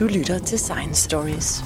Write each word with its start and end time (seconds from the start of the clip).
Du 0.00 0.06
lytter 0.06 0.38
til 0.38 0.58
Science 0.58 1.04
Stories. 1.04 1.64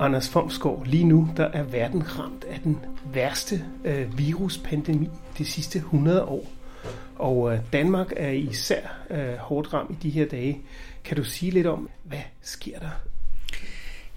Anders 0.00 0.28
Fomsgaard, 0.28 0.86
lige 0.86 1.04
nu 1.04 1.28
der 1.36 1.44
er 1.44 1.62
verden 1.62 2.18
ramt 2.18 2.44
af 2.44 2.60
den 2.64 2.78
værste 3.12 3.64
øh, 3.84 4.18
viruspandemi 4.18 5.08
de 5.38 5.44
sidste 5.44 5.78
100 5.78 6.24
år. 6.24 6.46
Og 7.16 7.52
øh, 7.52 7.58
Danmark 7.72 8.12
er 8.16 8.30
især 8.30 8.80
øh, 9.10 9.34
hårdt 9.38 9.74
ramt 9.74 9.90
i 9.90 9.94
de 10.02 10.10
her 10.10 10.26
dage. 10.26 10.62
Kan 11.04 11.16
du 11.16 11.24
sige 11.24 11.50
lidt 11.50 11.66
om, 11.66 11.88
hvad 12.04 12.18
sker 12.42 12.78
der? 12.78 12.90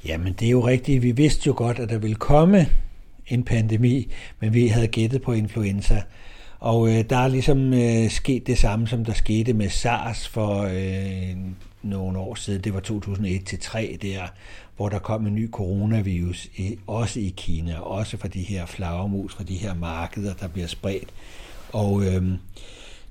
Jamen 0.05 0.33
det 0.33 0.45
er 0.45 0.51
jo 0.51 0.67
rigtigt. 0.67 1.03
Vi 1.03 1.11
vidste 1.11 1.47
jo 1.47 1.53
godt, 1.57 1.79
at 1.79 1.89
der 1.89 1.97
ville 1.97 2.15
komme 2.15 2.67
en 3.27 3.43
pandemi, 3.43 4.11
men 4.39 4.53
vi 4.53 4.67
havde 4.67 4.87
gættet 4.87 5.21
på 5.21 5.31
influenza. 5.31 6.03
Og 6.59 6.89
øh, 6.89 7.09
der 7.09 7.17
er 7.17 7.27
ligesom 7.27 7.73
øh, 7.73 8.09
sket 8.09 8.47
det 8.47 8.57
samme, 8.57 8.87
som 8.87 9.05
der 9.05 9.13
skete 9.13 9.53
med 9.53 9.69
SARS 9.69 10.27
for 10.27 10.61
øh, 10.61 11.37
nogle 11.81 12.19
år 12.19 12.35
siden. 12.35 12.61
Det 12.61 12.73
var 12.73 12.79
2001-3 12.79 13.97
der, 13.97 14.21
hvor 14.75 14.89
der 14.89 14.99
kom 14.99 15.27
en 15.27 15.35
ny 15.35 15.51
coronavirus, 15.51 16.45
i, 16.55 16.77
også 16.87 17.19
i 17.19 17.33
Kina, 17.37 17.79
også 17.79 18.17
fra 18.17 18.27
de 18.27 18.41
her 18.41 18.65
flagermus, 18.65 19.33
fra 19.33 19.43
de 19.43 19.55
her 19.55 19.73
markeder, 19.73 20.33
der 20.33 20.47
bliver 20.47 20.67
spredt. 20.67 21.09
Og 21.73 22.05
øh, 22.05 22.23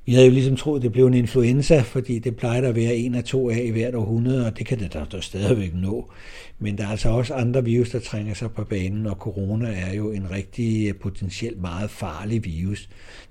vi 0.06 0.12
havde 0.12 0.26
jo 0.26 0.32
ligesom 0.32 0.56
troet, 0.56 0.82
det 0.82 0.92
blev 0.92 1.06
en 1.06 1.14
influenza, 1.14 1.80
fordi 1.80 2.18
det 2.18 2.36
plejer 2.36 2.68
at 2.68 2.74
være 2.74 2.96
en 2.96 3.14
af 3.14 3.24
to 3.24 3.50
af 3.50 3.62
i 3.64 3.70
hvert 3.70 3.94
århundrede, 3.94 4.46
og 4.46 4.58
det 4.58 4.66
kan 4.66 4.78
det 4.78 4.92
da, 4.92 5.04
da 5.12 5.20
stadigvæk 5.20 5.74
nå. 5.74 6.10
Men 6.58 6.78
der 6.78 6.84
er 6.84 6.88
altså 6.88 7.08
også 7.08 7.34
andre 7.34 7.64
virus, 7.64 7.90
der 7.90 8.00
trænger 8.00 8.34
sig 8.34 8.50
på 8.50 8.64
banen, 8.64 9.06
og 9.06 9.16
corona 9.16 9.68
er 9.68 9.94
jo 9.94 10.10
en 10.10 10.30
rigtig 10.30 10.88
øh, 10.88 10.94
potentielt 10.94 11.60
meget 11.60 11.90
farlig 11.90 12.44
virus, 12.44 12.88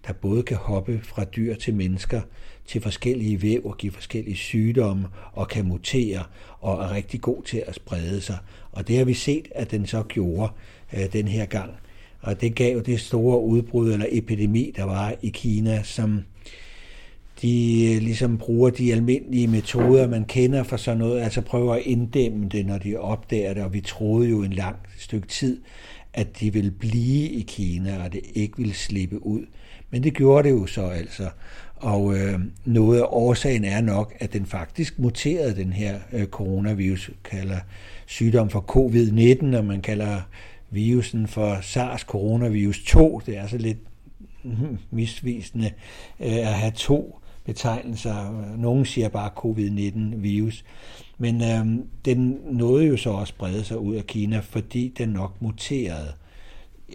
der 0.07 0.13
både 0.13 0.43
kan 0.43 0.57
hoppe 0.57 0.99
fra 1.03 1.23
dyr 1.23 1.55
til 1.55 1.75
mennesker, 1.75 2.21
til 2.67 2.81
forskellige 2.81 3.41
væv 3.41 3.65
og 3.65 3.77
give 3.77 3.91
forskellige 3.91 4.35
sygdomme 4.35 5.07
og 5.33 5.47
kan 5.47 5.65
mutere 5.65 6.23
og 6.59 6.83
er 6.83 6.95
rigtig 6.95 7.21
god 7.21 7.43
til 7.43 7.63
at 7.67 7.75
sprede 7.75 8.21
sig. 8.21 8.37
Og 8.71 8.87
det 8.87 8.97
har 8.97 9.05
vi 9.05 9.13
set, 9.13 9.47
at 9.55 9.71
den 9.71 9.85
så 9.85 10.03
gjorde 10.03 10.51
øh, 10.93 11.13
den 11.13 11.27
her 11.27 11.45
gang. 11.45 11.71
Og 12.21 12.41
det 12.41 12.55
gav 12.55 12.81
det 12.85 12.99
store 12.99 13.41
udbrud 13.41 13.93
eller 13.93 14.05
epidemi, 14.09 14.73
der 14.75 14.83
var 14.83 15.15
i 15.21 15.29
Kina, 15.29 15.83
som 15.83 16.23
de 17.43 17.93
øh, 17.93 18.01
ligesom 18.01 18.37
bruger 18.37 18.69
de 18.69 18.93
almindelige 18.93 19.47
metoder, 19.47 20.07
man 20.07 20.25
kender 20.25 20.63
for 20.63 20.77
sådan 20.77 20.97
noget, 20.97 21.21
altså 21.21 21.41
prøver 21.41 21.73
at 21.75 21.81
inddæmme 21.85 22.49
det, 22.49 22.65
når 22.65 22.77
de 22.77 22.97
opdager 22.97 23.53
det, 23.53 23.63
og 23.63 23.73
vi 23.73 23.81
troede 23.81 24.29
jo 24.29 24.43
en 24.43 24.53
lang 24.53 24.75
stykke 24.97 25.27
tid, 25.27 25.61
at 26.13 26.39
de 26.39 26.53
ville 26.53 26.71
blive 26.71 27.29
i 27.29 27.41
Kina, 27.41 28.03
og 28.03 28.13
det 28.13 28.21
ikke 28.33 28.57
ville 28.57 28.73
slippe 28.73 29.25
ud. 29.25 29.45
Men 29.89 30.03
det 30.03 30.13
gjorde 30.13 30.49
det 30.49 30.55
jo 30.55 30.65
så 30.65 30.85
altså. 30.85 31.29
Og 31.75 32.17
øh, 32.17 32.39
noget 32.65 32.99
af 32.99 33.05
årsagen 33.07 33.65
er 33.65 33.81
nok, 33.81 34.13
at 34.19 34.33
den 34.33 34.45
faktisk 34.45 34.99
muterede 34.99 35.55
den 35.55 35.73
her 35.73 35.99
øh, 36.13 36.25
coronavirus, 36.25 37.11
kalder 37.23 37.59
sygdom 38.05 38.49
for 38.49 38.65
covid-19, 38.77 39.57
og 39.57 39.65
man 39.65 39.81
kalder 39.81 40.21
virusen 40.69 41.27
for 41.27 41.55
SARS-coronavirus 41.61 42.85
2. 42.85 43.21
Det 43.25 43.37
er 43.37 43.47
så 43.47 43.57
lidt 43.57 43.77
hmm, 44.43 44.77
misvisende 44.91 45.71
øh, 46.19 46.37
at 46.37 46.53
have 46.53 46.71
to 46.71 47.19
betegnelser. 47.45 48.45
Nogle 48.57 48.85
siger 48.85 49.09
bare 49.09 49.29
covid-19-virus. 49.35 50.63
Men 51.17 51.41
øh, 51.41 51.85
den 52.05 52.39
nåede 52.51 52.85
jo 52.85 52.97
så 52.97 53.09
også 53.09 53.31
sprede 53.31 53.63
sig 53.63 53.77
ud 53.77 53.95
af 53.95 54.07
Kina, 54.07 54.39
fordi 54.39 54.93
den 54.97 55.09
nok 55.09 55.41
muterede. 55.41 56.13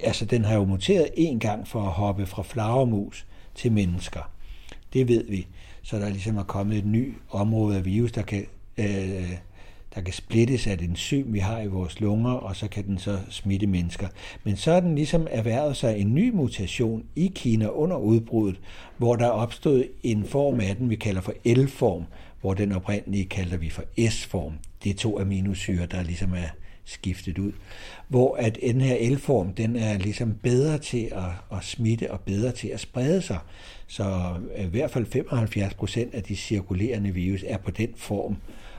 Altså, 0.02 0.24
den 0.24 0.44
har 0.44 0.54
jo 0.54 0.64
muteret 0.64 1.08
en 1.16 1.38
gang 1.38 1.68
for 1.68 1.82
at 1.82 1.92
hoppe 1.92 2.26
fra 2.26 2.42
flagermus 2.42 3.26
til 3.54 3.72
mennesker. 3.72 4.30
Det 4.92 5.08
ved 5.08 5.24
vi. 5.28 5.46
Så 5.82 5.98
der 5.98 6.08
ligesom 6.08 6.36
er 6.36 6.42
kommet 6.42 6.78
et 6.78 6.86
nyt 6.86 7.14
område 7.30 7.76
af 7.76 7.84
virus, 7.84 8.12
der 8.12 8.22
kan, 8.22 8.46
øh, 8.78 9.32
der 9.94 10.00
kan 10.00 10.14
splittes 10.14 10.66
af 10.66 10.72
et 10.72 10.80
enzym, 10.80 11.32
vi 11.32 11.38
har 11.38 11.60
i 11.60 11.66
vores 11.66 12.00
lunger, 12.00 12.30
og 12.30 12.56
så 12.56 12.68
kan 12.68 12.86
den 12.86 12.98
så 12.98 13.18
smitte 13.30 13.66
mennesker. 13.66 14.08
Men 14.44 14.56
så 14.56 14.72
er 14.72 14.80
den 14.80 14.94
ligesom 14.94 15.26
erhvervet 15.30 15.76
sig 15.76 15.98
en 15.98 16.14
ny 16.14 16.30
mutation 16.30 17.04
i 17.16 17.32
Kina 17.34 17.66
under 17.66 17.96
udbruddet, 17.96 18.60
hvor 18.96 19.16
der 19.16 19.26
er 19.26 19.30
opstået 19.30 19.88
en 20.02 20.24
form 20.24 20.60
af 20.60 20.76
den, 20.76 20.90
vi 20.90 20.96
kalder 20.96 21.20
for 21.20 21.34
L-form, 21.44 22.04
hvor 22.40 22.54
den 22.54 22.72
oprindelige 22.72 23.24
kalder 23.24 23.56
vi 23.56 23.70
for 23.70 23.84
S-form. 24.10 24.52
Det 24.84 24.90
er 24.90 24.94
to 24.94 25.20
aminosyre, 25.20 25.86
der 25.86 26.02
ligesom 26.02 26.32
er 26.32 26.48
skiftet 26.84 27.38
ud. 27.38 27.52
Hvor 28.08 28.36
at 28.36 28.58
den 28.62 28.80
her 28.80 29.10
L-form, 29.10 29.54
den 29.54 29.76
er 29.76 29.98
ligesom 29.98 30.34
bedre 30.42 30.78
til 30.78 31.08
at, 31.12 31.58
at 31.58 31.64
smitte 31.64 32.10
og 32.10 32.20
bedre 32.20 32.52
til 32.52 32.68
at 32.68 32.80
sprede 32.80 33.22
sig. 33.22 33.38
Så 33.86 34.34
i 34.58 34.66
hvert 34.66 34.90
fald 34.90 35.06
75 35.06 35.74
procent 35.74 36.14
af 36.14 36.22
de 36.22 36.36
cirkulerende 36.36 37.14
virus 37.14 37.44
er 37.46 37.58
på 37.58 37.70
den 37.70 37.88
form, 37.96 38.36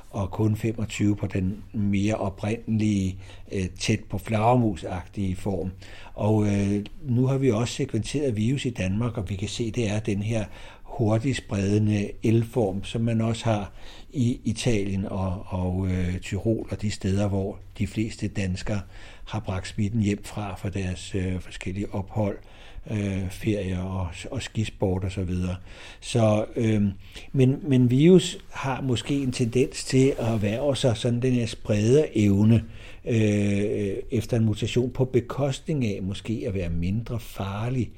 og 0.09 0.31
kun 0.31 0.55
25 0.55 1.15
på 1.15 1.27
den 1.27 1.63
mere 1.73 2.15
oprindelige, 2.15 3.17
øh, 3.51 3.69
tæt 3.79 3.99
på 4.09 4.17
flagermusagtige 4.17 5.35
form. 5.35 5.71
Og 6.13 6.47
øh, 6.47 6.85
nu 7.01 7.27
har 7.27 7.37
vi 7.37 7.51
også 7.51 7.73
sekventeret 7.73 8.35
virus 8.35 8.65
i 8.65 8.69
Danmark, 8.69 9.17
og 9.17 9.29
vi 9.29 9.35
kan 9.35 9.47
se, 9.47 9.71
det 9.71 9.89
er 9.89 9.99
den 9.99 10.21
her 10.21 10.45
hurtigt 10.83 11.37
spredende 11.37 12.11
elform, 12.23 12.83
som 12.83 13.01
man 13.01 13.21
også 13.21 13.45
har 13.45 13.71
i 14.13 14.39
Italien 14.43 15.05
og, 15.05 15.45
og 15.47 15.87
øh, 15.87 16.19
Tyrol 16.19 16.67
og 16.71 16.81
de 16.81 16.91
steder, 16.91 17.27
hvor 17.27 17.59
de 17.77 17.87
fleste 17.87 18.27
danskere 18.27 18.81
har 19.25 19.39
bragt 19.39 19.67
smitten 19.67 20.01
hjem 20.01 20.23
fra 20.23 20.55
for 20.55 20.69
deres 20.69 21.15
øh, 21.15 21.39
forskellige 21.39 21.93
ophold, 21.93 22.37
øh, 22.37 22.43
Øh, 22.91 23.31
ferier 23.31 23.79
og, 23.79 24.07
og 24.31 24.41
skisport 24.41 25.03
og 25.03 25.11
så 25.11 25.23
videre. 25.23 25.55
Så, 25.99 26.45
øh, 26.55 26.83
men, 27.31 27.59
men 27.63 27.91
virus 27.91 28.37
har 28.51 28.81
måske 28.81 29.13
en 29.13 29.31
tendens 29.31 29.83
til 29.83 30.13
at 30.17 30.41
være 30.41 30.75
sig 30.75 30.97
sådan 30.97 31.21
den 31.21 31.33
her 31.33 31.45
sprede 31.45 32.17
evne 32.17 32.63
øh, 33.05 33.93
efter 34.11 34.37
en 34.37 34.45
mutation 34.45 34.89
på 34.89 35.05
bekostning 35.05 35.85
af 35.85 35.99
måske 36.01 36.43
at 36.47 36.53
være 36.53 36.69
mindre 36.69 37.19
farlig. 37.19 37.91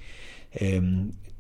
Øh, 0.62 0.84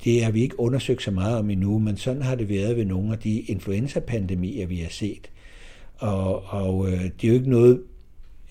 det 0.03 0.23
har 0.23 0.31
vi 0.31 0.41
ikke 0.41 0.59
undersøgt 0.59 1.03
så 1.03 1.11
meget 1.11 1.38
om 1.38 1.50
endnu, 1.50 1.79
men 1.79 1.97
sådan 1.97 2.22
har 2.22 2.35
det 2.35 2.50
været 2.50 2.78
ved 2.78 2.85
nogle 2.85 3.13
af 3.13 3.19
de 3.19 3.40
influenza-pandemier, 3.40 4.67
vi 4.67 4.78
har 4.78 4.90
set. 4.90 5.29
Og, 5.97 6.44
og 6.45 6.88
øh, 6.88 7.03
det 7.03 7.23
er 7.23 7.28
jo 7.28 7.34
ikke 7.34 7.50
noget, 7.50 7.81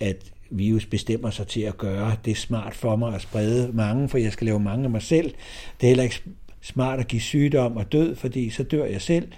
at 0.00 0.33
virus 0.50 0.87
bestemmer 0.87 1.31
sig 1.31 1.47
til 1.47 1.61
at 1.61 1.78
gøre. 1.78 2.16
Det 2.25 2.31
er 2.31 2.34
smart 2.34 2.75
for 2.75 2.97
mig 2.97 3.15
at 3.15 3.22
sprede 3.22 3.71
mange, 3.72 4.09
for 4.09 4.19
jeg 4.19 4.33
skal 4.33 4.44
lave 4.44 4.61
mange 4.61 4.84
af 4.84 4.91
mig 4.91 5.03
selv. 5.03 5.34
Det 5.81 5.87
er 5.87 5.87
heller 5.87 6.05
ikke 6.05 6.22
smart 6.61 7.00
at 7.00 7.09
give 7.09 7.22
sygdom 7.22 7.77
og 7.77 7.93
død, 7.93 8.16
fordi 8.16 8.50
så 8.50 8.62
dør 8.62 8.84
jeg 8.84 9.03
selv. 9.03 9.28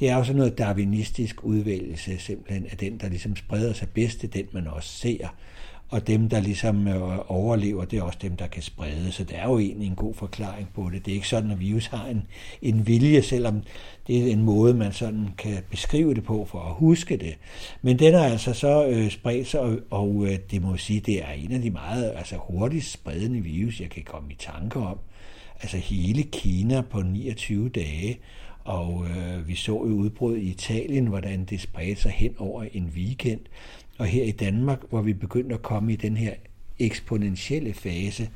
Det 0.00 0.08
er 0.08 0.16
også 0.16 0.32
noget 0.32 0.58
darwinistisk 0.58 1.44
udvælgelse 1.44 2.18
simpelthen 2.18 2.66
at 2.70 2.80
den, 2.80 2.98
der 2.98 3.08
ligesom 3.08 3.36
spreder 3.36 3.72
sig 3.72 3.88
bedst, 3.88 4.22
det 4.22 4.28
er 4.28 4.32
den, 4.32 4.46
man 4.52 4.66
også 4.66 4.88
ser 4.88 5.34
og 5.90 6.06
dem, 6.06 6.28
der 6.28 6.40
ligesom 6.40 6.88
øh, 6.88 7.18
overlever, 7.28 7.84
det 7.84 7.98
er 7.98 8.02
også 8.02 8.18
dem, 8.22 8.36
der 8.36 8.46
kan 8.46 8.62
sprede. 8.62 9.12
Så 9.12 9.24
der 9.24 9.36
er 9.36 9.48
jo 9.48 9.58
egentlig 9.58 9.86
en 9.86 9.94
god 9.94 10.14
forklaring 10.14 10.68
på 10.74 10.90
det. 10.92 11.04
Det 11.06 11.10
er 11.12 11.14
ikke 11.14 11.28
sådan, 11.28 11.50
at 11.50 11.60
virus 11.60 11.86
har 11.86 12.06
en, 12.06 12.22
en 12.62 12.86
vilje, 12.86 13.22
selvom 13.22 13.62
det 14.06 14.18
er 14.18 14.32
en 14.32 14.42
måde, 14.42 14.74
man 14.74 14.92
sådan 14.92 15.28
kan 15.38 15.62
beskrive 15.70 16.14
det 16.14 16.24
på 16.24 16.44
for 16.50 16.60
at 16.60 16.74
huske 16.74 17.16
det. 17.16 17.34
Men 17.82 17.98
den 17.98 18.14
har 18.14 18.24
altså 18.24 18.52
så 18.52 18.86
øh, 18.86 19.10
spredt 19.10 19.48
sig, 19.48 19.60
og, 19.60 19.78
og 19.90 20.26
øh, 20.26 20.38
det 20.50 20.62
må 20.62 20.70
jeg 20.70 20.80
sige, 20.80 21.00
det 21.00 21.22
er 21.22 21.32
en 21.32 21.52
af 21.52 21.60
de 21.60 21.70
meget 21.70 22.12
altså, 22.16 22.36
hurtigt 22.38 22.84
spredende 22.84 23.40
virus, 23.40 23.80
jeg 23.80 23.90
kan 23.90 24.02
komme 24.02 24.32
i 24.32 24.36
tanke 24.38 24.78
om. 24.78 24.98
Altså 25.60 25.76
hele 25.76 26.22
Kina 26.22 26.80
på 26.80 27.02
29 27.02 27.68
dage, 27.68 28.18
og 28.64 29.06
øh, 29.10 29.48
vi 29.48 29.54
så 29.54 29.72
jo 29.72 29.78
udbrud 29.78 30.36
i 30.36 30.50
Italien, 30.50 31.06
hvordan 31.06 31.44
det 31.44 31.60
spredte 31.60 32.02
sig 32.02 32.10
hen 32.10 32.34
over 32.38 32.64
en 32.72 32.92
weekend. 32.96 33.40
Og 33.98 34.06
her 34.06 34.24
i 34.24 34.30
Danmark, 34.30 34.78
hvor 34.90 35.02
vi 35.02 35.12
begyndte 35.12 35.54
at 35.54 35.62
komme 35.62 35.92
i 35.92 35.96
den 35.96 36.16
her 36.16 36.34
eksponentielle 36.78 37.74
fase, 37.74 38.30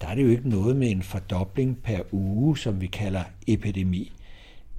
der 0.00 0.06
er 0.06 0.14
det 0.14 0.22
jo 0.22 0.28
ikke 0.28 0.48
noget 0.48 0.76
med 0.76 0.90
en 0.90 1.02
fordobling 1.02 1.78
per 1.82 2.00
uge, 2.12 2.58
som 2.58 2.80
vi 2.80 2.86
kalder 2.86 3.22
epidemi. 3.46 4.12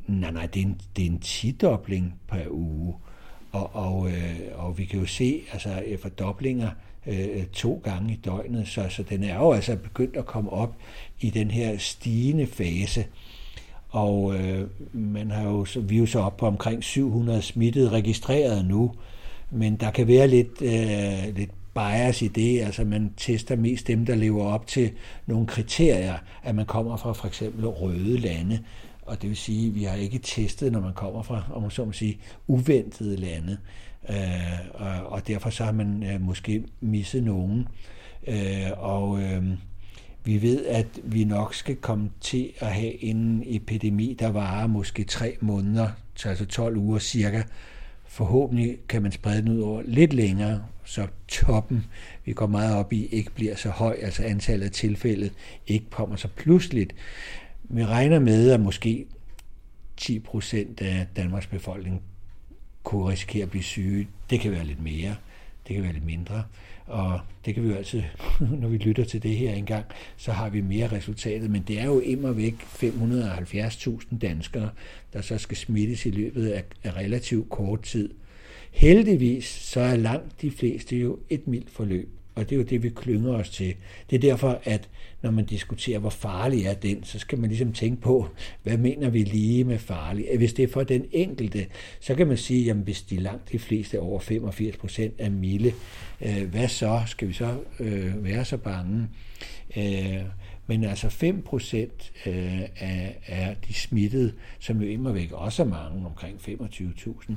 Nej, 0.07 0.31
nej, 0.31 0.45
det 0.45 0.61
er 0.61 0.65
en, 0.65 0.81
det 0.95 1.05
er 1.05 1.09
en 1.09 1.19
tidobling 1.19 2.13
per 2.27 2.49
uge. 2.49 2.95
Og, 3.51 3.75
og, 3.75 4.09
øh, 4.09 4.39
og 4.55 4.77
vi 4.77 4.85
kan 4.85 4.99
jo 4.99 5.05
se 5.05 5.41
altså, 5.53 5.83
øh, 5.87 5.99
fordoblinger 5.99 6.69
øh, 7.07 7.45
to 7.45 7.81
gange 7.83 8.13
i 8.13 8.15
døgnet, 8.15 8.67
så, 8.67 8.85
så 8.89 9.03
den 9.03 9.23
er 9.23 9.35
jo 9.35 9.51
altså 9.51 9.75
begyndt 9.75 10.17
at 10.17 10.25
komme 10.25 10.49
op 10.49 10.75
i 11.19 11.29
den 11.29 11.51
her 11.51 11.77
stigende 11.77 12.47
fase. 12.47 13.05
Og 13.89 14.35
øh, 14.35 14.67
man 14.93 15.31
har 15.31 15.43
jo, 15.43 15.65
vi 15.81 15.95
er 15.95 15.99
jo 15.99 16.05
så 16.05 16.19
op 16.19 16.37
på 16.37 16.47
omkring 16.47 16.83
700 16.83 17.41
smittede 17.41 17.89
registreret 17.89 18.65
nu, 18.65 18.93
men 19.51 19.75
der 19.75 19.91
kan 19.91 20.07
være 20.07 20.27
lidt, 20.27 20.61
øh, 20.61 21.35
lidt 21.35 21.51
bias 21.73 22.21
i 22.21 22.27
det, 22.27 22.61
altså 22.61 22.85
man 22.85 23.13
tester 23.17 23.55
mest 23.55 23.87
dem, 23.87 24.05
der 24.05 24.15
lever 24.15 24.43
op 24.45 24.67
til 24.67 24.91
nogle 25.25 25.47
kriterier, 25.47 26.17
at 26.43 26.55
man 26.55 26.65
kommer 26.65 26.97
fra 26.97 27.13
for 27.13 27.27
eksempel 27.27 27.67
røde 27.67 28.17
lande, 28.17 28.59
og 29.01 29.21
det 29.21 29.29
vil 29.29 29.37
sige, 29.37 29.67
at 29.67 29.75
vi 29.75 29.83
har 29.83 29.95
ikke 29.95 30.19
testet, 30.19 30.71
når 30.71 30.79
man 30.79 30.93
kommer 30.93 31.21
fra, 31.21 31.43
om 31.53 31.61
man 31.61 31.71
så 31.71 31.85
må 31.85 31.91
sige, 31.91 32.19
uventede 32.47 33.17
lande. 33.17 33.57
Øh, 34.09 34.59
og, 34.73 35.11
og 35.11 35.27
derfor 35.27 35.49
så 35.49 35.63
har 35.63 35.71
man 35.71 36.03
øh, 36.03 36.21
måske 36.21 36.63
misset 36.81 37.23
nogen. 37.23 37.67
Øh, 38.27 38.71
og 38.77 39.21
øh, 39.21 39.43
vi 40.23 40.41
ved, 40.41 40.65
at 40.65 40.87
vi 41.03 41.23
nok 41.23 41.53
skal 41.53 41.75
komme 41.75 42.09
til 42.21 42.51
at 42.59 42.73
have 42.73 43.03
en 43.03 43.43
epidemi, 43.45 44.17
der 44.19 44.27
varer 44.27 44.67
måske 44.67 45.03
tre 45.03 45.37
måneder, 45.41 45.89
altså 46.25 46.45
12 46.45 46.77
uger 46.77 46.99
cirka. 46.99 47.41
Forhåbentlig 48.07 48.77
kan 48.89 49.01
man 49.01 49.11
sprede 49.11 49.41
den 49.41 49.49
ud 49.49 49.61
over 49.61 49.81
lidt 49.85 50.13
længere, 50.13 50.63
så 50.83 51.07
toppen, 51.27 51.85
vi 52.25 52.33
går 52.33 52.47
meget 52.47 52.75
op 52.75 52.93
i, 52.93 53.05
ikke 53.05 53.31
bliver 53.31 53.55
så 53.55 53.69
høj, 53.69 53.97
altså 54.01 54.23
antallet 54.23 54.65
af 54.65 54.71
tilfælde 54.71 55.29
ikke 55.67 55.85
kommer 55.89 56.15
så 56.15 56.27
pludseligt. 56.27 56.95
Vi 57.63 57.85
regner 57.85 58.19
med, 58.19 58.51
at 58.51 58.59
måske 58.59 59.05
10 59.97 60.19
procent 60.19 60.81
af 60.81 61.07
Danmarks 61.15 61.47
befolkning 61.47 62.01
kunne 62.83 63.09
risikere 63.09 63.43
at 63.43 63.49
blive 63.49 63.63
syge. 63.63 64.07
Det 64.29 64.39
kan 64.39 64.51
være 64.51 64.65
lidt 64.65 64.83
mere, 64.83 65.15
det 65.67 65.75
kan 65.75 65.83
være 65.83 65.93
lidt 65.93 66.05
mindre. 66.05 66.43
Og 66.87 67.19
det 67.45 67.53
kan 67.53 67.63
vi 67.63 67.69
jo 67.69 67.75
altid, 67.75 68.03
når 68.61 68.67
vi 68.67 68.77
lytter 68.77 69.05
til 69.05 69.23
det 69.23 69.31
her 69.31 69.53
engang, 69.53 69.85
så 70.17 70.31
har 70.31 70.49
vi 70.49 70.61
mere 70.61 70.91
resultatet. 70.91 71.49
Men 71.49 71.63
det 71.67 71.79
er 71.79 71.85
jo 71.85 71.99
immer 71.99 72.31
væk 72.31 72.53
570.000 72.53 74.17
danskere, 74.21 74.69
der 75.13 75.21
så 75.21 75.37
skal 75.37 75.57
smittes 75.57 76.05
i 76.05 76.09
løbet 76.09 76.47
af, 76.47 76.63
af 76.83 76.95
relativt 76.95 77.49
kort 77.49 77.81
tid. 77.81 78.09
Heldigvis 78.71 79.45
så 79.45 79.79
er 79.79 79.95
langt 79.95 80.41
de 80.41 80.51
fleste 80.51 80.97
jo 80.97 81.19
et 81.29 81.47
mildt 81.47 81.69
forløb. 81.69 82.09
Og 82.37 82.49
det 82.49 82.55
er 82.55 82.57
jo 82.59 82.63
det, 82.63 82.83
vi 82.83 82.89
klynger 82.89 83.33
os 83.33 83.49
til. 83.49 83.75
Det 84.09 84.15
er 84.15 84.19
derfor, 84.19 84.61
at 84.63 84.89
når 85.21 85.31
man 85.31 85.45
diskuterer, 85.45 85.99
hvor 85.99 86.09
farlig 86.09 86.65
er 86.65 86.73
den, 86.73 87.03
så 87.03 87.19
skal 87.19 87.39
man 87.39 87.49
ligesom 87.49 87.73
tænke 87.73 88.01
på, 88.01 88.27
hvad 88.63 88.77
mener 88.77 89.09
vi 89.09 89.23
lige 89.23 89.63
med 89.63 89.79
farlig? 89.79 90.25
Hvis 90.37 90.53
det 90.53 90.63
er 90.63 90.67
for 90.67 90.83
den 90.83 91.05
enkelte, 91.11 91.65
så 91.99 92.15
kan 92.15 92.27
man 92.27 92.37
sige, 92.37 92.65
jamen 92.65 92.83
hvis 92.83 93.01
de 93.01 93.17
langt 93.17 93.51
de 93.51 93.59
fleste 93.59 93.99
over 93.99 94.19
85 94.19 94.77
procent 94.77 95.13
er 95.17 95.29
milde, 95.29 95.73
øh, 96.21 96.49
hvad 96.49 96.67
så? 96.67 97.01
Skal 97.05 97.27
vi 97.27 97.33
så 97.33 97.57
øh, 97.79 98.23
være 98.23 98.45
så 98.45 98.57
bange? 98.57 99.07
Øh, 99.77 100.21
men 100.67 100.83
altså 100.83 101.09
5 101.09 101.41
procent 101.41 102.11
øh, 102.25 102.61
af, 102.79 103.19
af 103.27 103.57
de 103.67 103.73
smittede, 103.73 104.33
som 104.59 104.81
jo 104.81 104.87
immer 104.87 105.11
væk 105.11 105.31
også 105.31 105.63
er 105.63 105.67
mange, 105.67 106.05
omkring 106.05 106.39
25.000, 106.39 107.33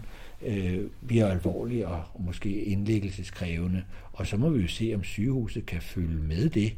øh, 0.46 0.80
bliver 1.06 1.26
alvorlige 1.26 1.88
og 1.88 2.02
måske 2.18 2.64
indlæggelseskrævende. 2.64 3.82
Og 4.12 4.26
så 4.26 4.36
må 4.36 4.48
vi 4.48 4.62
jo 4.62 4.68
se, 4.68 4.92
om 4.94 5.04
sygehuset 5.04 5.66
kan 5.66 5.82
følge 5.82 6.22
med 6.22 6.50
det. 6.50 6.72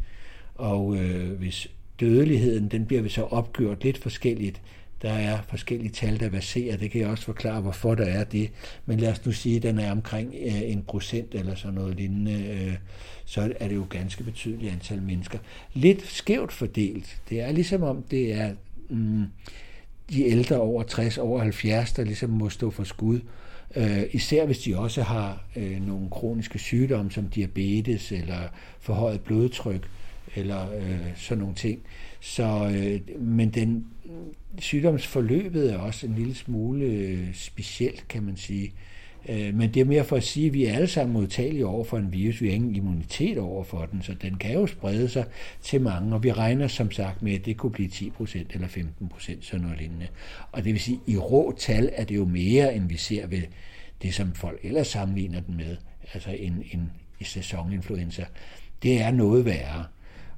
Og 0.55 0.97
øh, 0.97 1.39
hvis 1.39 1.69
dødeligheden, 2.01 2.69
den 2.69 2.87
bliver 2.87 3.03
vi 3.03 3.09
så 3.09 3.23
opgjort 3.23 3.85
lidt 3.85 3.99
forskelligt. 3.99 4.63
Der 5.03 5.13
er 5.13 5.39
forskellige 5.49 5.91
tal, 5.91 6.21
der 6.21 6.31
baserer. 6.31 6.77
Det 6.77 6.91
kan 6.91 7.01
jeg 7.01 7.09
også 7.09 7.25
forklare, 7.25 7.61
hvorfor 7.61 7.95
der 7.95 8.05
er 8.05 8.25
det. 8.25 8.51
Men 8.87 9.01
lad 9.01 9.13
os 9.13 9.27
nu 9.27 9.33
sige, 9.33 9.57
at 9.57 9.63
den 9.63 9.79
er 9.79 9.91
omkring 9.91 10.35
øh, 10.47 10.71
en 10.71 10.83
procent 10.83 11.35
eller 11.35 11.55
sådan 11.55 11.75
noget 11.75 11.97
lignende. 11.97 12.33
Øh, 12.33 12.75
så 13.25 13.53
er 13.61 13.69
det 13.69 13.75
jo 13.75 13.87
ganske 13.91 14.25
betydeligt 14.25 14.73
antal 14.73 15.03
mennesker. 15.03 15.39
Lidt 15.75 16.07
skævt 16.07 16.53
fordelt. 16.53 17.21
Det 17.29 17.41
er 17.41 17.53
ligesom 17.53 17.83
om, 17.83 18.03
det 18.03 18.33
er 18.33 18.53
mm, 18.89 19.25
de 20.11 20.25
ældre 20.25 20.57
over 20.57 20.83
60, 20.83 21.19
over 21.19 21.41
70, 21.41 21.93
der 21.93 22.05
ligesom 22.05 22.31
må 22.31 22.49
stå 22.49 22.71
for 22.71 22.85
skud. 22.85 23.21
Øh, 23.77 24.03
især 24.13 24.47
hvis 24.47 24.59
de 24.59 24.79
også 24.79 25.03
har 25.03 25.45
øh, 25.57 25.87
nogle 25.87 26.11
kroniske 26.11 26.59
sygdomme 26.59 27.11
som 27.11 27.29
diabetes 27.29 28.13
eller 28.13 28.41
forhøjet 28.81 29.21
blodtryk 29.21 29.89
eller 30.37 30.73
øh, 30.75 30.99
sådan 31.17 31.39
nogle 31.39 31.55
ting. 31.55 31.81
Så, 32.25 32.73
øh, 32.75 33.21
men 33.21 33.51
den 33.51 33.87
sygdomsforløbet 34.59 35.73
er 35.73 35.79
også 35.79 36.07
en 36.07 36.15
lille 36.15 36.35
smule 36.35 36.85
øh, 36.85 37.35
specielt, 37.35 38.09
kan 38.09 38.23
man 38.23 38.37
sige. 38.37 38.73
Øh, 39.29 39.55
men 39.55 39.75
det 39.75 39.81
er 39.81 39.85
mere 39.85 40.05
for 40.05 40.17
at 40.17 40.23
sige, 40.23 40.47
at 40.47 40.53
vi 40.53 40.65
er 40.65 40.75
alle 40.75 40.87
sammen 40.87 41.13
modtagelige 41.13 41.67
over 41.67 41.85
for 41.85 41.99
en 41.99 42.13
virus. 42.13 42.41
Vi 42.41 42.49
har 42.49 42.55
ingen 42.55 42.77
immunitet 42.77 43.39
over 43.39 43.65
for 43.65 43.87
den, 43.93 44.03
så 44.03 44.15
den 44.15 44.35
kan 44.35 44.53
jo 44.55 44.67
sprede 44.67 45.09
sig 45.09 45.25
til 45.63 45.81
mange. 45.81 46.15
Og 46.15 46.23
vi 46.23 46.33
regner 46.33 46.69
som 46.69 46.91
sagt 46.91 47.23
med, 47.23 47.35
at 47.35 47.45
det 47.45 47.57
kunne 47.57 47.73
blive 47.73 47.89
10% 47.89 48.45
eller 48.51 48.69
15% 48.69 49.37
sådan 49.41 49.63
noget 49.63 49.79
lignende. 49.79 50.09
Og 50.53 50.65
det 50.65 50.73
vil 50.73 50.81
sige, 50.81 51.01
at 51.07 51.13
i 51.13 51.17
rå 51.17 51.55
tal 51.59 51.91
er 51.93 52.05
det 52.05 52.17
jo 52.17 52.25
mere, 52.25 52.75
end 52.75 52.89
vi 52.89 52.97
ser 52.97 53.27
ved 53.27 53.43
det, 54.03 54.15
som 54.15 54.33
folk 54.35 54.61
ellers 54.63 54.87
sammenligner 54.87 55.41
den 55.41 55.57
med, 55.57 55.77
altså 56.15 56.31
en, 56.31 56.53
en, 56.73 56.91
en 57.21 57.27
sæsoninfluenza. 57.27 58.25
Det 58.83 59.01
er 59.01 59.11
noget 59.11 59.45
værre. 59.45 59.85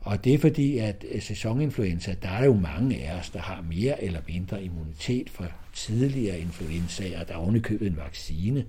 Og 0.05 0.25
det 0.25 0.35
er 0.35 0.39
fordi, 0.39 0.79
at 0.79 1.05
sæsoninfluenza, 1.21 2.15
der 2.23 2.29
er 2.29 2.45
jo 2.45 2.55
mange 2.55 3.05
af 3.05 3.19
os, 3.19 3.31
der 3.31 3.39
har 3.39 3.65
mere 3.71 4.05
eller 4.05 4.21
mindre 4.29 4.65
immunitet 4.65 5.31
for 5.31 5.45
tidligere 5.73 6.39
influenzaer. 6.39 7.25
Der 7.25 7.35
er 7.35 7.39
ovenikøbet 7.39 7.87
en 7.87 7.97
vaccine. 7.97 8.65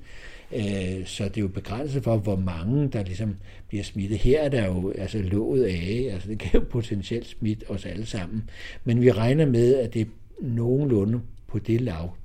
Øh, 0.56 1.06
så 1.06 1.24
det 1.24 1.38
er 1.38 1.42
jo 1.42 1.48
begrænset 1.48 2.04
for, 2.04 2.18
hvor 2.18 2.36
mange 2.36 2.88
der 2.88 3.04
ligesom 3.04 3.36
bliver 3.68 3.84
smittet. 3.84 4.18
Her 4.18 4.42
er 4.42 4.50
der 4.50 4.66
jo 4.66 4.92
altså 4.98 5.18
lået 5.18 5.64
af, 5.64 6.10
altså 6.14 6.30
det 6.30 6.40
kan 6.40 6.52
jo 6.54 6.66
potentielt 6.70 7.28
smitte 7.28 7.70
os 7.70 7.86
alle 7.86 8.06
sammen. 8.06 8.50
Men 8.84 9.02
vi 9.02 9.12
regner 9.12 9.46
med, 9.46 9.76
at 9.76 9.94
det 9.94 10.02
er 10.02 10.06
nogenlunde 10.42 11.22
på 11.48 11.60
det 11.60 11.82
lav. 11.82 12.16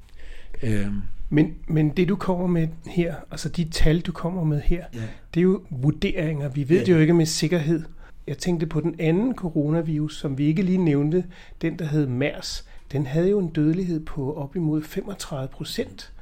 Øh, 0.62 0.86
men, 1.28 1.54
men 1.68 1.90
det 1.90 2.08
du 2.08 2.16
kommer 2.16 2.46
med 2.46 2.68
her, 2.86 3.14
altså 3.30 3.48
de 3.48 3.64
tal 3.64 4.00
du 4.00 4.12
kommer 4.12 4.44
med 4.44 4.60
her, 4.60 4.84
ja. 4.94 5.00
det 5.34 5.40
er 5.40 5.44
jo 5.44 5.62
vurderinger. 5.70 6.48
Vi 6.48 6.68
ved 6.68 6.78
ja. 6.78 6.84
det 6.84 6.92
jo 6.92 6.98
ikke 6.98 7.14
med 7.14 7.26
sikkerhed. 7.26 7.82
Jeg 8.30 8.38
tænkte 8.38 8.66
på 8.66 8.80
den 8.80 8.94
anden 8.98 9.34
coronavirus, 9.34 10.18
som 10.18 10.38
vi 10.38 10.46
ikke 10.46 10.62
lige 10.62 10.78
nævnte, 10.78 11.24
den 11.62 11.78
der 11.78 11.84
hed 11.84 12.06
MERS. 12.06 12.64
Den 12.92 13.06
havde 13.06 13.30
jo 13.30 13.38
en 13.38 13.48
dødelighed 13.48 14.00
på 14.00 14.34
op 14.34 14.56
imod 14.56 14.82
35 14.82 15.48
procent. 15.48 16.12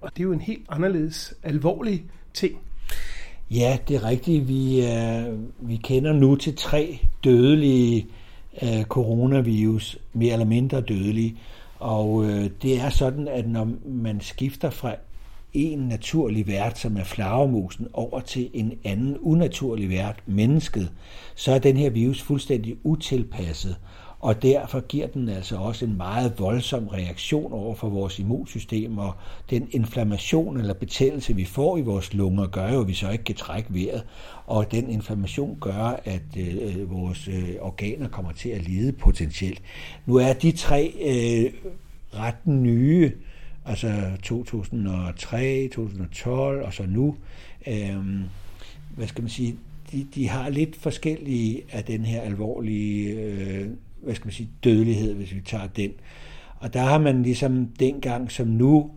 Og 0.00 0.10
det 0.16 0.22
er 0.22 0.24
jo 0.24 0.32
en 0.32 0.40
helt 0.40 0.64
anderledes 0.68 1.34
alvorlig 1.42 2.04
ting. 2.34 2.58
Ja, 3.50 3.78
det 3.88 3.96
er 3.96 4.04
rigtigt. 4.04 4.48
Vi, 4.48 4.86
øh, 4.86 5.38
vi 5.68 5.76
kender 5.76 6.12
nu 6.12 6.36
til 6.36 6.56
tre 6.56 6.98
dødelige 7.24 8.06
øh, 8.62 8.84
coronavirus, 8.84 9.98
mere 10.12 10.32
eller 10.32 10.46
mindre 10.46 10.80
dødelige. 10.80 11.36
Og 11.78 12.24
øh, 12.24 12.50
det 12.62 12.80
er 12.80 12.90
sådan, 12.90 13.28
at 13.28 13.48
når 13.48 13.68
man 13.84 14.20
skifter 14.20 14.70
fra 14.70 14.94
en 15.56 15.78
naturlig 15.78 16.46
vært, 16.46 16.78
som 16.78 16.96
er 16.96 17.04
flagermusen, 17.04 17.88
over 17.92 18.20
til 18.20 18.50
en 18.54 18.72
anden 18.84 19.18
unaturlig 19.18 19.90
vært, 19.90 20.22
mennesket, 20.26 20.92
så 21.34 21.52
er 21.52 21.58
den 21.58 21.76
her 21.76 21.90
virus 21.90 22.22
fuldstændig 22.22 22.76
utilpasset. 22.84 23.76
Og 24.20 24.42
derfor 24.42 24.80
giver 24.80 25.06
den 25.06 25.28
altså 25.28 25.56
også 25.56 25.84
en 25.84 25.96
meget 25.96 26.38
voldsom 26.38 26.88
reaktion 26.88 27.52
over 27.52 27.74
for 27.74 27.88
vores 27.88 28.18
immunsystem, 28.18 28.98
og 28.98 29.14
den 29.50 29.68
inflammation 29.70 30.56
eller 30.56 30.74
betændelse, 30.74 31.36
vi 31.36 31.44
får 31.44 31.78
i 31.78 31.80
vores 31.80 32.14
lunger, 32.14 32.46
gør 32.46 32.72
jo, 32.72 32.80
at 32.80 32.88
vi 32.88 32.94
så 32.94 33.10
ikke 33.10 33.24
kan 33.24 33.34
trække 33.34 33.74
vejret. 33.74 34.04
Og 34.46 34.72
den 34.72 34.90
inflammation 34.90 35.58
gør, 35.60 36.00
at 36.04 36.22
øh, 36.38 36.90
vores 36.90 37.28
øh, 37.28 37.54
organer 37.60 38.08
kommer 38.08 38.32
til 38.32 38.48
at 38.48 38.62
lide 38.68 38.92
potentielt. 38.92 39.62
Nu 40.06 40.16
er 40.16 40.32
de 40.32 40.52
tre 40.52 40.92
øh, 41.00 41.52
ret 42.20 42.46
nye 42.46 43.12
altså 43.66 44.10
2003, 44.22 45.68
2012 45.68 46.64
og 46.64 46.74
så 46.74 46.86
nu. 46.86 47.16
Øhm, 47.66 48.22
hvad 48.96 49.06
skal 49.06 49.22
man 49.22 49.30
sige, 49.30 49.56
de, 49.92 50.06
de 50.14 50.28
har 50.28 50.48
lidt 50.48 50.76
forskellige 50.76 51.62
af 51.72 51.84
den 51.84 52.04
her 52.04 52.20
alvorlige, 52.20 53.10
øh, 53.10 53.68
hvad 54.02 54.14
skal 54.14 54.26
man 54.26 54.32
sige, 54.32 54.48
dødelighed, 54.64 55.14
hvis 55.14 55.34
vi 55.34 55.40
tager 55.40 55.66
den. 55.66 55.92
Og 56.58 56.74
der 56.74 56.80
har 56.80 56.98
man 56.98 57.22
ligesom 57.22 57.66
dengang 57.66 58.32
som 58.32 58.48
nu 58.48 58.90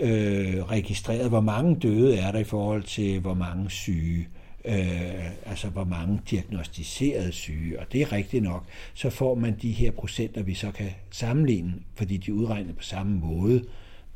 øh, 0.00 0.64
registreret, 0.64 1.28
hvor 1.28 1.40
mange 1.40 1.76
døde 1.76 2.18
er 2.18 2.32
der 2.32 2.38
i 2.38 2.44
forhold 2.44 2.82
til, 2.82 3.20
hvor 3.20 3.34
mange 3.34 3.70
syge. 3.70 4.28
Øh, 4.64 5.48
altså 5.50 5.68
hvor 5.68 5.84
mange 5.84 6.20
diagnostiserede 6.30 7.32
syge, 7.32 7.80
og 7.80 7.92
det 7.92 8.02
er 8.02 8.12
rigtigt 8.12 8.42
nok, 8.44 8.64
så 8.94 9.10
får 9.10 9.34
man 9.34 9.56
de 9.62 9.70
her 9.70 9.90
procenter, 9.90 10.42
vi 10.42 10.54
så 10.54 10.70
kan 10.70 10.90
sammenligne, 11.10 11.74
fordi 11.94 12.16
de 12.16 12.30
er 12.30 12.34
udregnet 12.34 12.76
på 12.76 12.82
samme 12.82 13.18
måde, 13.18 13.64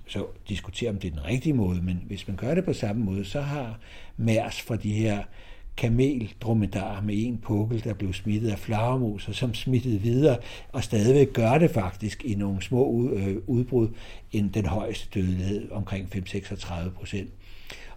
så 0.06 0.26
diskutere, 0.48 0.90
om 0.90 0.98
det 0.98 1.08
er 1.08 1.12
den 1.12 1.24
rigtige 1.24 1.52
måde, 1.52 1.82
men 1.82 2.02
hvis 2.06 2.28
man 2.28 2.36
gør 2.36 2.54
det 2.54 2.64
på 2.64 2.72
samme 2.72 3.04
måde, 3.04 3.24
så 3.24 3.40
har 3.40 3.78
Mærs 4.16 4.60
for 4.60 4.76
de 4.76 4.92
her 4.92 5.22
kameldromedarer 5.76 7.02
med 7.02 7.14
en 7.26 7.38
pukkel, 7.38 7.84
der 7.84 7.94
blev 7.94 8.12
smittet 8.12 8.50
af 8.50 8.58
flagermus, 8.58 9.28
og 9.28 9.34
som 9.34 9.54
smittede 9.54 10.00
videre, 10.00 10.36
og 10.72 10.84
stadigvæk 10.84 11.32
gør 11.32 11.58
det 11.58 11.70
faktisk 11.70 12.24
i 12.24 12.34
nogle 12.34 12.62
små 12.62 13.10
øh, 13.12 13.36
udbrud, 13.46 13.88
end 14.32 14.52
den 14.52 14.66
højeste 14.66 15.20
dødelighed, 15.20 15.70
omkring 15.70 16.08
5-36 16.14 16.90
procent 16.90 17.30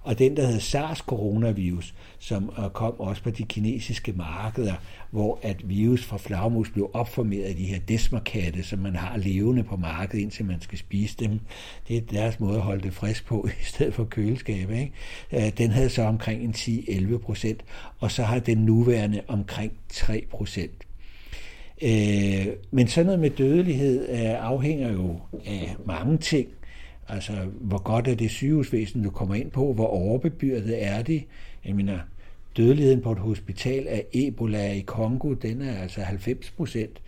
og 0.06 0.20
den, 0.20 0.38
der 0.38 0.46
hedder 0.46 0.60
SARS-coronavirus, 0.60 1.94
som 2.20 2.52
øh, 2.60 2.70
kom 2.70 3.00
også 3.00 3.24
på 3.24 3.30
de 3.30 3.44
kinesiske 3.44 4.14
markeder, 4.14 4.74
hvor 5.12 5.40
at 5.42 5.70
virus 5.70 6.04
fra 6.04 6.18
flagmus 6.18 6.70
blev 6.70 6.90
opformeret 6.94 7.44
af 7.44 7.56
de 7.56 7.64
her 7.64 7.80
desmerkatte, 7.80 8.64
som 8.64 8.80
man 8.80 8.96
har 8.96 9.18
levende 9.18 9.64
på 9.64 9.78
markedet, 9.78 10.22
indtil 10.22 10.46
man 10.46 10.62
skal 10.62 10.78
spise 10.78 11.16
dem. 11.20 11.40
Det 11.88 11.98
er 11.98 12.02
deres 12.02 12.40
måde 12.40 12.56
at 12.56 12.62
holde 12.62 12.84
det 12.84 12.94
frisk 12.94 13.26
på, 13.26 13.48
i 13.62 13.64
stedet 13.64 13.94
for 13.94 14.04
køleskab. 14.04 14.72
Ikke? 14.72 14.92
Øh, 15.34 15.52
den 15.58 15.72
havde 15.72 15.90
så 15.90 16.02
omkring 16.02 16.44
en 16.44 16.52
10-11 16.52 17.18
procent, 17.18 17.64
og 18.00 18.12
så 18.12 18.24
har 18.24 18.40
den 18.40 18.58
nuværende 18.58 19.22
omkring 19.28 19.72
3 19.90 20.26
procent. 20.32 20.86
Øh, 21.82 22.48
men 22.72 22.88
sådan 22.88 23.06
noget 23.06 23.20
med 23.20 23.30
dødelighed 23.30 24.10
øh, 24.10 24.46
afhænger 24.50 24.92
jo 24.92 25.20
af 25.46 25.76
mange 25.86 26.18
ting. 26.18 26.48
Altså, 27.10 27.34
hvor 27.62 27.78
godt 27.78 28.08
er 28.08 28.16
det 28.16 28.32
sygehusvæsen, 28.32 29.04
du 29.04 29.10
kommer 29.10 29.36
ind 29.36 29.52
på? 29.52 29.74
Hvor 29.74 29.88
overbebyrdet 29.88 30.86
er 30.86 31.02
det? 31.02 31.24
Jeg 31.66 31.76
mener, 31.76 32.00
dødeligheden 32.58 33.02
på 33.02 33.12
et 33.12 33.18
hospital 33.18 33.88
af 33.88 34.06
Ebola 34.14 34.72
i 34.72 34.80
Kongo, 34.80 35.34
den 35.34 35.62
er 35.62 35.82
altså 35.82 36.02
90 36.02 36.52
procent. 36.52 37.02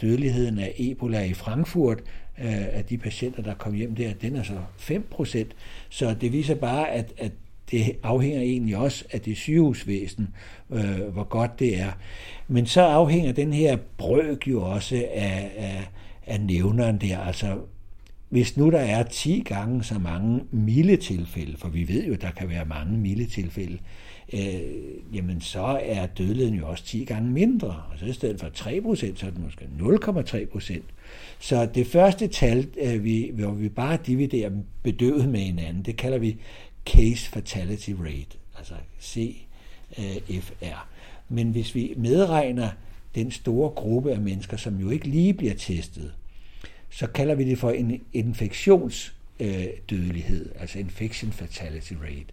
Dødeligheden 0.00 0.58
af 0.58 0.74
Ebola 0.78 1.24
i 1.24 1.34
Frankfurt, 1.34 1.98
øh, 2.38 2.76
af 2.76 2.84
de 2.84 2.98
patienter, 2.98 3.42
der 3.42 3.54
kom 3.54 3.74
hjem 3.74 3.94
der, 3.94 4.12
den 4.14 4.36
er 4.36 4.42
så 4.42 4.58
5 4.78 5.06
procent. 5.10 5.52
Så 5.88 6.14
det 6.20 6.32
viser 6.32 6.54
bare, 6.54 6.90
at, 6.90 7.12
at 7.18 7.32
det 7.70 7.96
afhænger 8.02 8.40
egentlig 8.40 8.76
også 8.76 9.04
af 9.12 9.20
det 9.20 9.36
sygehusvæsen, 9.36 10.28
øh, 10.70 11.00
hvor 11.12 11.24
godt 11.24 11.58
det 11.58 11.80
er. 11.80 11.92
Men 12.48 12.66
så 12.66 12.80
afhænger 12.80 13.32
den 13.32 13.52
her 13.52 13.76
brøk 13.98 14.48
jo 14.48 14.62
også 14.62 14.96
af, 15.14 15.50
af, 15.56 15.88
af 16.26 16.40
nævneren 16.40 16.98
der, 16.98 17.18
altså 17.18 17.58
hvis 18.32 18.56
nu 18.56 18.70
der 18.70 18.80
er 18.80 19.02
10 19.02 19.42
gange 19.46 19.84
så 19.84 19.98
mange 19.98 20.40
milde 20.50 20.96
tilfælde, 20.96 21.56
for 21.56 21.68
vi 21.68 21.88
ved 21.88 22.06
jo, 22.06 22.14
der 22.14 22.30
kan 22.30 22.48
være 22.48 22.64
mange 22.64 22.98
milde 22.98 23.26
tilfælde, 23.26 23.78
øh, 24.32 24.60
jamen 25.14 25.40
så 25.40 25.80
er 25.82 26.06
dødeligheden 26.06 26.54
jo 26.54 26.68
også 26.68 26.84
10 26.84 27.04
gange 27.04 27.30
mindre. 27.30 27.68
Og 27.68 27.98
så 27.98 28.04
i 28.06 28.12
stedet 28.12 28.40
for 28.40 28.48
3 28.48 28.80
procent, 28.80 29.18
så 29.18 29.26
er 29.26 29.30
det 29.30 29.40
måske 29.42 29.68
0,3 29.78 30.46
procent. 30.46 30.84
Så 31.38 31.66
det 31.66 31.86
første 31.86 32.26
tal, 32.26 32.68
øh, 32.82 33.04
vi, 33.04 33.30
hvor 33.34 33.50
vi 33.50 33.68
bare 33.68 33.98
dividerer 34.06 34.50
bedøvet 34.82 35.28
med 35.28 35.40
hinanden, 35.40 35.82
det 35.82 35.96
kalder 35.96 36.18
vi 36.18 36.36
Case 36.86 37.30
Fatality 37.30 37.90
Rate, 37.90 38.38
altså 38.58 38.74
CFR. 39.00 40.88
Men 41.28 41.50
hvis 41.50 41.74
vi 41.74 41.94
medregner 41.96 42.68
den 43.14 43.30
store 43.30 43.70
gruppe 43.70 44.12
af 44.12 44.20
mennesker, 44.20 44.56
som 44.56 44.80
jo 44.80 44.90
ikke 44.90 45.08
lige 45.08 45.34
bliver 45.34 45.54
testet, 45.54 46.12
så 46.92 47.06
kalder 47.06 47.34
vi 47.34 47.44
det 47.44 47.58
for 47.58 47.70
en 47.70 48.00
infektionsdødelighed, 48.12 50.46
øh, 50.46 50.60
altså 50.60 50.78
infection 50.78 51.32
fatality 51.32 51.92
rate. 51.92 52.26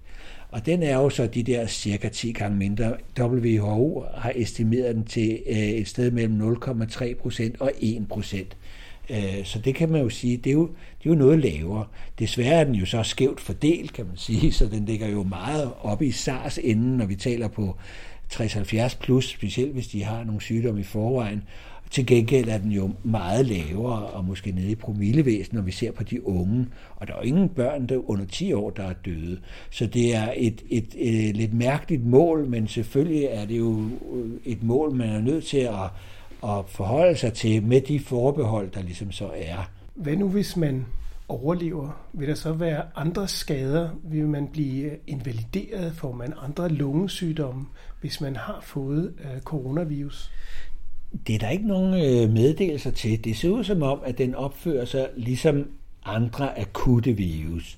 Og 0.52 0.66
den 0.66 0.84
er 0.84 0.96
jo 0.96 1.10
så 1.10 1.28
de 1.28 1.44
der 1.44 1.68
cirka 1.68 2.10
10 2.10 2.32
gange 2.32 2.58
mindre. 2.58 2.94
WHO 3.20 4.06
har 4.16 4.32
estimeret 4.36 4.96
den 4.96 5.06
til 5.06 5.40
øh, 5.50 5.58
et 5.58 5.88
sted 5.88 6.12
mellem 6.12 6.54
0,3 6.54 7.14
procent 7.14 7.62
og 7.62 7.72
1 7.80 8.08
procent. 8.10 8.58
Øh, 9.10 9.46
så 9.46 9.60
det 9.60 9.76
kan 9.76 9.90
man 9.90 10.02
jo 10.02 10.10
sige, 10.10 10.38
det 10.38 10.50
er 10.50 10.54
jo, 10.54 10.68
det 10.68 11.06
er 11.06 11.10
jo 11.10 11.16
noget 11.16 11.40
lavere. 11.40 11.86
Desværre 12.20 12.54
er 12.54 12.64
den 12.64 12.76
jo 12.76 12.86
så 12.86 13.04
skævt 13.04 13.40
fordelt, 13.40 13.94
kan 13.94 14.06
man 14.06 14.18
sige, 14.18 14.52
så 14.58 14.66
den 14.66 14.86
ligger 14.86 15.08
jo 15.08 15.24
meget 15.24 15.72
oppe 15.82 16.06
i 16.06 16.12
SARS 16.12 16.60
enden, 16.64 16.98
når 16.98 17.06
vi 17.06 17.16
taler 17.16 17.48
på 17.48 17.78
60-70 18.34 18.98
plus, 19.00 19.30
specielt 19.30 19.74
hvis 19.74 19.88
de 19.88 20.04
har 20.04 20.24
nogle 20.24 20.42
sygdomme 20.42 20.80
i 20.80 20.84
forvejen. 20.84 21.44
Til 21.90 22.06
gengæld 22.06 22.50
er 22.50 22.58
den 22.58 22.72
jo 22.72 22.92
meget 23.04 23.46
lavere, 23.46 24.06
og 24.06 24.26
måske 24.26 24.52
nede 24.52 24.72
i 24.72 24.76
promillevæsen, 24.76 25.56
når 25.56 25.62
vi 25.62 25.72
ser 25.72 25.92
på 25.92 26.04
de 26.04 26.28
unge. 26.28 26.68
Og 26.96 27.08
der 27.08 27.14
er 27.14 27.18
jo 27.18 27.24
ingen 27.24 27.50
børn 27.50 27.88
der 27.88 28.10
under 28.10 28.26
10 28.26 28.54
år, 28.54 28.70
der 28.70 28.84
er 28.84 28.94
døde. 28.94 29.40
Så 29.72 29.88
det 29.88 30.16
er 30.16 30.34
et, 30.38 30.64
et, 30.70 30.96
et, 30.96 31.30
et 31.30 31.38
lidt 31.38 31.54
mærkeligt 31.54 32.06
mål, 32.06 32.48
men 32.48 32.68
selvfølgelig 32.68 33.24
er 33.24 33.46
det 33.46 33.58
jo 33.58 33.90
et 34.46 34.64
mål, 34.64 34.96
man 34.96 35.10
er 35.10 35.22
nødt 35.22 35.46
til 35.46 35.58
at, 35.58 35.90
at 36.44 36.66
forholde 36.68 37.16
sig 37.16 37.34
til 37.34 37.64
med 37.64 37.82
de 37.82 38.00
forbehold, 38.00 38.72
der 38.72 38.82
ligesom 38.82 39.12
så 39.12 39.30
er. 39.36 39.72
Hvad 39.96 40.16
nu, 40.16 40.30
hvis 40.30 40.58
man 40.58 40.86
overlever? 41.28 42.10
Vil 42.14 42.28
der 42.28 42.36
så 42.36 42.54
være 42.54 42.84
andre 42.96 43.28
skader? 43.28 43.90
Vil 44.04 44.28
man 44.28 44.48
blive 44.48 44.92
invalideret? 45.08 45.96
Får 45.96 46.12
man 46.12 46.34
andre 46.44 46.70
lungesygdomme, 46.70 47.66
hvis 48.02 48.22
man 48.22 48.36
har 48.36 48.60
fået 48.62 49.14
øh, 49.20 49.42
coronavirus? 49.42 50.32
Det 51.28 51.36
er 51.36 51.40
der 51.40 51.50
ikke 51.50 51.68
nogen 51.68 51.94
øh, 51.94 52.34
meddelelser 52.34 52.92
til. 52.92 53.24
Det 53.24 53.38
ser 53.38 53.50
ud 53.50 53.64
som 53.64 53.84
om, 53.84 54.00
at 54.06 54.18
den 54.18 54.36
opfører 54.36 54.86
sig 54.86 55.10
ligesom 55.16 55.68
andre 56.06 56.60
akutte 56.60 57.14
virus. 57.14 57.78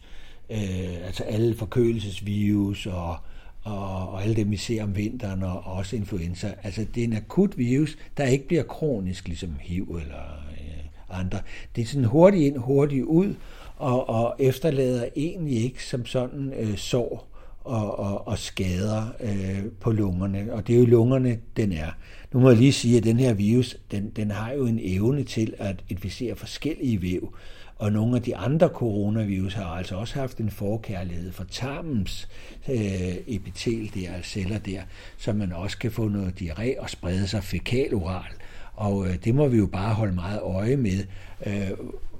Øh, 0.49 1.05
altså 1.05 1.23
alle 1.23 1.55
forkølelsesvirus 1.55 2.85
og, 2.85 3.15
og, 3.63 4.09
og 4.09 4.23
alle 4.23 4.35
dem, 4.35 4.51
vi 4.51 4.57
ser 4.57 4.83
om 4.83 4.95
vinteren, 4.95 5.43
og 5.43 5.63
også 5.63 5.95
influenza. 5.95 6.53
Altså 6.63 6.85
det 6.95 7.03
er 7.03 7.07
en 7.07 7.15
akut 7.15 7.57
virus, 7.57 7.97
der 8.17 8.25
ikke 8.25 8.47
bliver 8.47 8.63
kronisk, 8.63 9.27
ligesom 9.27 9.55
HIV 9.61 9.99
eller 10.01 10.43
øh, 10.51 11.19
andre. 11.19 11.39
Det 11.75 11.81
er 11.81 11.85
sådan 11.85 12.05
hurtigt 12.05 12.43
ind, 12.43 12.57
hurtigt 12.57 13.03
ud, 13.03 13.35
og, 13.77 14.09
og 14.09 14.35
efterlader 14.39 15.05
egentlig 15.15 15.63
ikke 15.63 15.85
som 15.85 16.05
sådan 16.05 16.53
øh, 16.57 16.77
sår 16.77 17.30
og, 17.63 17.99
og, 17.99 18.27
og 18.27 18.37
skader 18.37 19.13
øh, 19.19 19.63
på 19.79 19.91
lungerne. 19.91 20.53
Og 20.53 20.67
det 20.67 20.75
er 20.75 20.79
jo 20.79 20.85
lungerne, 20.85 21.37
den 21.57 21.71
er. 21.71 21.91
Nu 22.33 22.39
må 22.39 22.49
jeg 22.49 22.57
lige 22.57 22.73
sige, 22.73 22.97
at 22.97 23.03
den 23.03 23.19
her 23.19 23.33
virus, 23.33 23.77
den, 23.91 24.09
den 24.09 24.31
har 24.31 24.51
jo 24.51 24.65
en 24.65 24.79
evne 24.81 25.23
til 25.23 25.53
at 25.57 25.75
inficere 25.89 26.35
forskellige 26.35 27.01
væv. 27.01 27.35
Og 27.77 27.91
nogle 27.91 28.15
af 28.15 28.21
de 28.21 28.35
andre 28.35 28.67
coronavirus 28.67 29.53
har 29.53 29.65
altså 29.65 29.95
også 29.95 30.19
haft 30.19 30.37
en 30.37 30.51
forkærlighed 30.51 31.31
for 31.31 31.43
tarmens 31.43 32.27
øh, 32.69 33.15
epitel 33.27 33.91
der, 33.95 34.21
celler 34.23 34.59
der, 34.59 34.81
så 35.17 35.33
man 35.33 35.53
også 35.53 35.77
kan 35.77 35.91
få 35.91 36.07
noget 36.07 36.41
diarré 36.41 36.81
og 36.81 36.89
sprede 36.89 37.27
sig 37.27 37.43
fekaloral. 37.43 38.31
Og 38.73 39.07
øh, 39.07 39.15
det 39.23 39.35
må 39.35 39.47
vi 39.47 39.57
jo 39.57 39.67
bare 39.67 39.93
holde 39.93 40.15
meget 40.15 40.39
øje 40.41 40.77
med, 40.77 41.03
øh, 41.45 41.71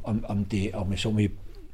om, 0.03 0.25
om 0.27 0.45
det, 0.45 0.71
om 0.74 0.98
så 0.98 1.12
må 1.12 1.19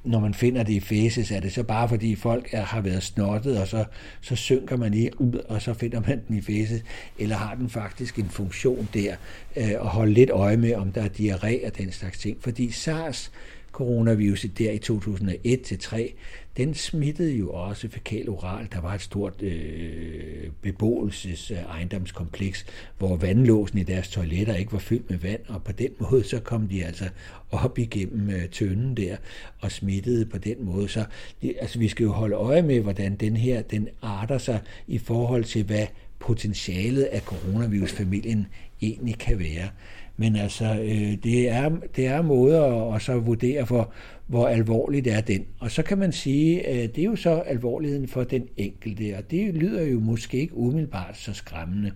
når 0.08 0.20
man 0.20 0.34
finder 0.34 0.64
det 0.64 0.74
i 0.74 0.80
fæses, 0.80 1.32
er 1.32 1.40
det 1.40 1.54
så 1.54 1.64
bare 1.64 1.90
fordi 1.90 2.16
folk 2.16 2.50
er, 2.52 2.62
har 2.62 2.82
været 2.82 3.04
snottet, 3.04 3.62
og 3.62 3.68
så, 3.68 3.86
så 4.22 4.36
synker 4.36 4.78
man 4.78 4.94
i, 4.94 5.10
og 5.50 5.62
så 5.62 5.74
finder 5.74 6.02
man 6.08 6.22
den 6.28 6.38
i 6.38 6.42
fæses, 6.42 6.84
eller 7.20 7.36
har 7.36 7.56
den 7.56 7.70
faktisk 7.70 8.20
en 8.20 8.30
funktion 8.30 8.90
der, 8.94 9.16
øh, 9.56 9.72
og 9.80 9.90
holde 9.90 10.14
lidt 10.14 10.30
øje 10.30 10.58
med, 10.58 10.76
om 10.76 10.92
der 10.92 11.02
er 11.02 11.10
diarré 11.10 11.66
og 11.68 11.78
den 11.78 11.92
slags 11.92 12.18
ting. 12.18 12.38
Fordi 12.42 12.72
SARS, 12.72 13.32
coronaviruset 13.78 14.60
der 14.60 14.72
i 14.72 14.80
2001-3, 14.92 16.14
den 16.58 16.74
smittede 16.74 17.34
jo 17.34 17.50
også 17.50 17.90
fækal 17.90 18.30
oral. 18.30 18.68
Der 18.72 18.82
var 18.82 18.94
et 18.94 19.02
stort 19.02 19.42
øh, 19.42 20.50
beboelses 20.62 21.52
ejendomskompleks, 21.52 22.66
hvor 22.98 23.16
vandlåsen 23.16 23.78
i 23.80 23.84
deres 23.84 24.10
toiletter 24.10 24.56
ikke 24.56 24.74
var 24.74 24.80
fyldt 24.80 25.10
med 25.10 25.18
vand, 25.18 25.40
og 25.48 25.64
på 25.64 25.72
den 25.72 25.90
måde 26.12 26.24
så 26.24 26.40
kom 26.40 26.68
de 26.68 26.86
altså 26.86 27.10
op 27.52 27.78
igennem 27.78 28.30
øh, 28.30 28.50
tønden 28.50 28.98
der 28.98 29.18
og 29.60 29.72
smittede 29.72 30.26
på 30.26 30.38
den 30.38 30.66
måde. 30.66 30.88
Så 30.88 31.06
det, 31.42 31.56
altså, 31.62 31.80
vi 31.80 31.88
skal 31.88 32.04
jo 32.04 32.12
holde 32.12 32.36
øje 32.36 32.62
med, 32.62 32.82
hvordan 32.82 33.16
den 33.16 33.38
her 33.38 33.62
den 33.62 33.88
arter 34.02 34.38
sig 34.38 34.60
i 34.88 34.98
forhold 34.98 35.44
til, 35.44 35.64
hvad 35.64 35.88
potentialet 36.20 37.04
af 37.04 37.22
coronavirusfamilien 37.22 38.48
egentlig 38.82 39.18
kan 39.18 39.40
være. 39.40 39.70
Men 40.18 40.36
altså, 40.36 40.66
øh, 40.66 41.18
det, 41.24 41.50
er, 41.50 41.70
det 41.96 42.08
er 42.08 42.22
måder 42.22 42.90
at, 42.90 42.96
at 42.96 43.02
så 43.02 43.20
vurdere 43.20 43.66
for, 43.66 43.92
hvor 44.28 44.48
alvorligt 44.48 45.08
er 45.08 45.22
den. 45.22 45.46
Og 45.60 45.72
så 45.72 45.84
kan 45.84 45.98
man 45.98 46.12
sige, 46.12 46.68
at 46.68 46.96
det 46.96 47.02
er 47.02 47.06
jo 47.06 47.16
så 47.16 47.40
alvorligheden 47.40 48.08
for 48.08 48.24
den 48.24 48.48
enkelte, 48.58 49.16
og 49.18 49.32
det 49.32 49.54
lyder 49.54 49.84
jo 49.84 50.00
måske 50.00 50.38
ikke 50.38 50.58
umiddelbart 50.58 51.18
så 51.18 51.34
skræmmende. 51.34 51.92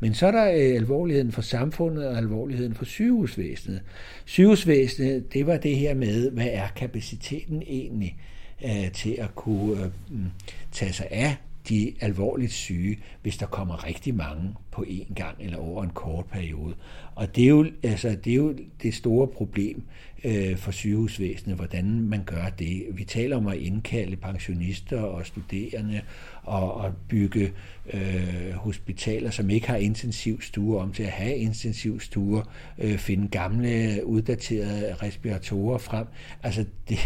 Men 0.00 0.14
så 0.14 0.26
er 0.26 0.30
der 0.30 0.50
øh, 0.50 0.76
alvorligheden 0.76 1.32
for 1.32 1.42
samfundet 1.42 2.06
og 2.06 2.18
alvorligheden 2.18 2.74
for 2.74 2.84
sygehusvæsenet. 2.84 3.80
Sygehusvæsenet, 4.24 5.32
det 5.32 5.46
var 5.46 5.56
det 5.56 5.76
her 5.76 5.94
med, 5.94 6.30
hvad 6.30 6.48
er 6.52 6.68
kapaciteten 6.76 7.62
egentlig 7.66 8.16
øh, 8.64 8.92
til 8.92 9.16
at 9.18 9.34
kunne 9.34 9.84
øh, 9.84 9.90
mm, 10.10 10.26
tage 10.72 10.92
sig 10.92 11.06
af 11.10 11.36
de 11.68 11.94
alvorligt 12.00 12.52
syge, 12.52 12.98
hvis 13.22 13.36
der 13.36 13.46
kommer 13.46 13.86
rigtig 13.86 14.14
mange 14.14 14.54
på 14.70 14.84
én 14.88 15.14
gang 15.14 15.36
eller 15.40 15.58
over 15.58 15.84
en 15.84 15.90
kort 15.90 16.26
periode. 16.26 16.74
Og 17.14 17.36
det 17.36 17.44
er 17.44 17.48
jo, 17.48 17.66
altså, 17.82 18.16
det, 18.24 18.30
er 18.30 18.36
jo 18.36 18.56
det 18.82 18.94
store 18.94 19.26
problem 19.26 19.82
øh, 20.24 20.56
for 20.56 20.70
sygehusvæsenet, 20.70 21.56
hvordan 21.56 22.00
man 22.00 22.24
gør 22.24 22.48
det. 22.58 22.86
Vi 22.90 23.04
taler 23.04 23.36
om 23.36 23.46
at 23.46 23.56
indkalde 23.56 24.16
pensionister 24.16 25.00
og 25.00 25.26
studerende 25.26 26.00
og, 26.42 26.74
og 26.74 26.94
bygge 27.08 27.52
øh, 27.92 28.52
hospitaler, 28.52 29.30
som 29.30 29.50
ikke 29.50 29.66
har 29.66 29.76
intensivstuer, 29.76 30.82
om 30.82 30.92
til 30.92 31.02
at 31.02 31.08
have 31.08 31.36
intensivstuer, 31.36 32.42
øh, 32.78 32.98
finde 32.98 33.28
gamle, 33.28 34.00
uddaterede 34.04 34.94
respiratorer 34.94 35.78
frem. 35.78 36.06
Altså, 36.42 36.64
det, 36.88 36.98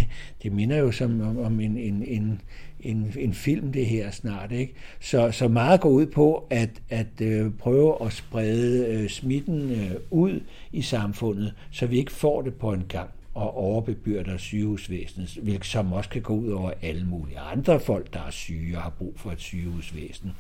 det 0.43 0.53
minder 0.53 0.77
jo 0.77 0.93
som 0.93 1.21
om, 1.21 1.39
om 1.39 1.61
en, 1.61 1.77
en, 1.77 2.03
en, 2.03 2.41
en, 2.83 3.13
en 3.19 3.35
film, 3.35 3.73
det 3.73 3.87
her 3.87 4.11
snart. 4.11 4.53
Ikke? 4.53 4.75
Så, 5.01 5.31
så 5.31 5.49
meget 5.49 5.81
går 5.81 5.91
ud 5.91 6.07
på 6.07 6.47
at, 6.51 6.71
at 6.91 7.21
øh, 7.23 7.51
prøve 7.59 8.07
at 8.07 8.13
sprede 8.13 8.87
øh, 8.87 9.09
smitten 9.09 9.71
øh, 9.71 9.91
ud 10.11 10.41
i 10.73 10.83
samfundet, 10.83 11.55
så 11.71 11.87
vi 11.87 11.99
ikke 11.99 12.13
får 12.13 12.43
det 12.43 12.55
på 12.55 12.73
en 12.73 12.85
gang 12.89 13.11
og 13.35 13.57
overbebyrder 13.57 14.37
sygehusvæsenet, 14.37 15.39
hvilket 15.43 15.67
som 15.67 15.93
også 15.93 16.11
kan 16.11 16.23
gå 16.23 16.35
ud 16.35 16.51
over 16.51 16.71
alle 16.83 17.07
mulige 17.07 17.39
andre 17.39 17.81
folk, 17.81 18.15
der 18.15 18.21
er 18.27 18.31
syge 18.31 18.77
og 18.77 18.83
har 18.83 18.91
brug 18.91 19.15
for 19.17 19.31
et 19.31 19.41
sygehusvæsen. 19.41 20.33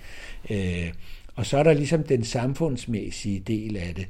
Øh, 0.51 0.93
og 1.35 1.47
så 1.47 1.59
er 1.59 1.63
der 1.63 1.73
ligesom 1.73 2.03
den 2.03 2.25
samfundsmæssige 2.25 3.41
del 3.41 3.77
af 3.77 3.95
det 3.95 4.07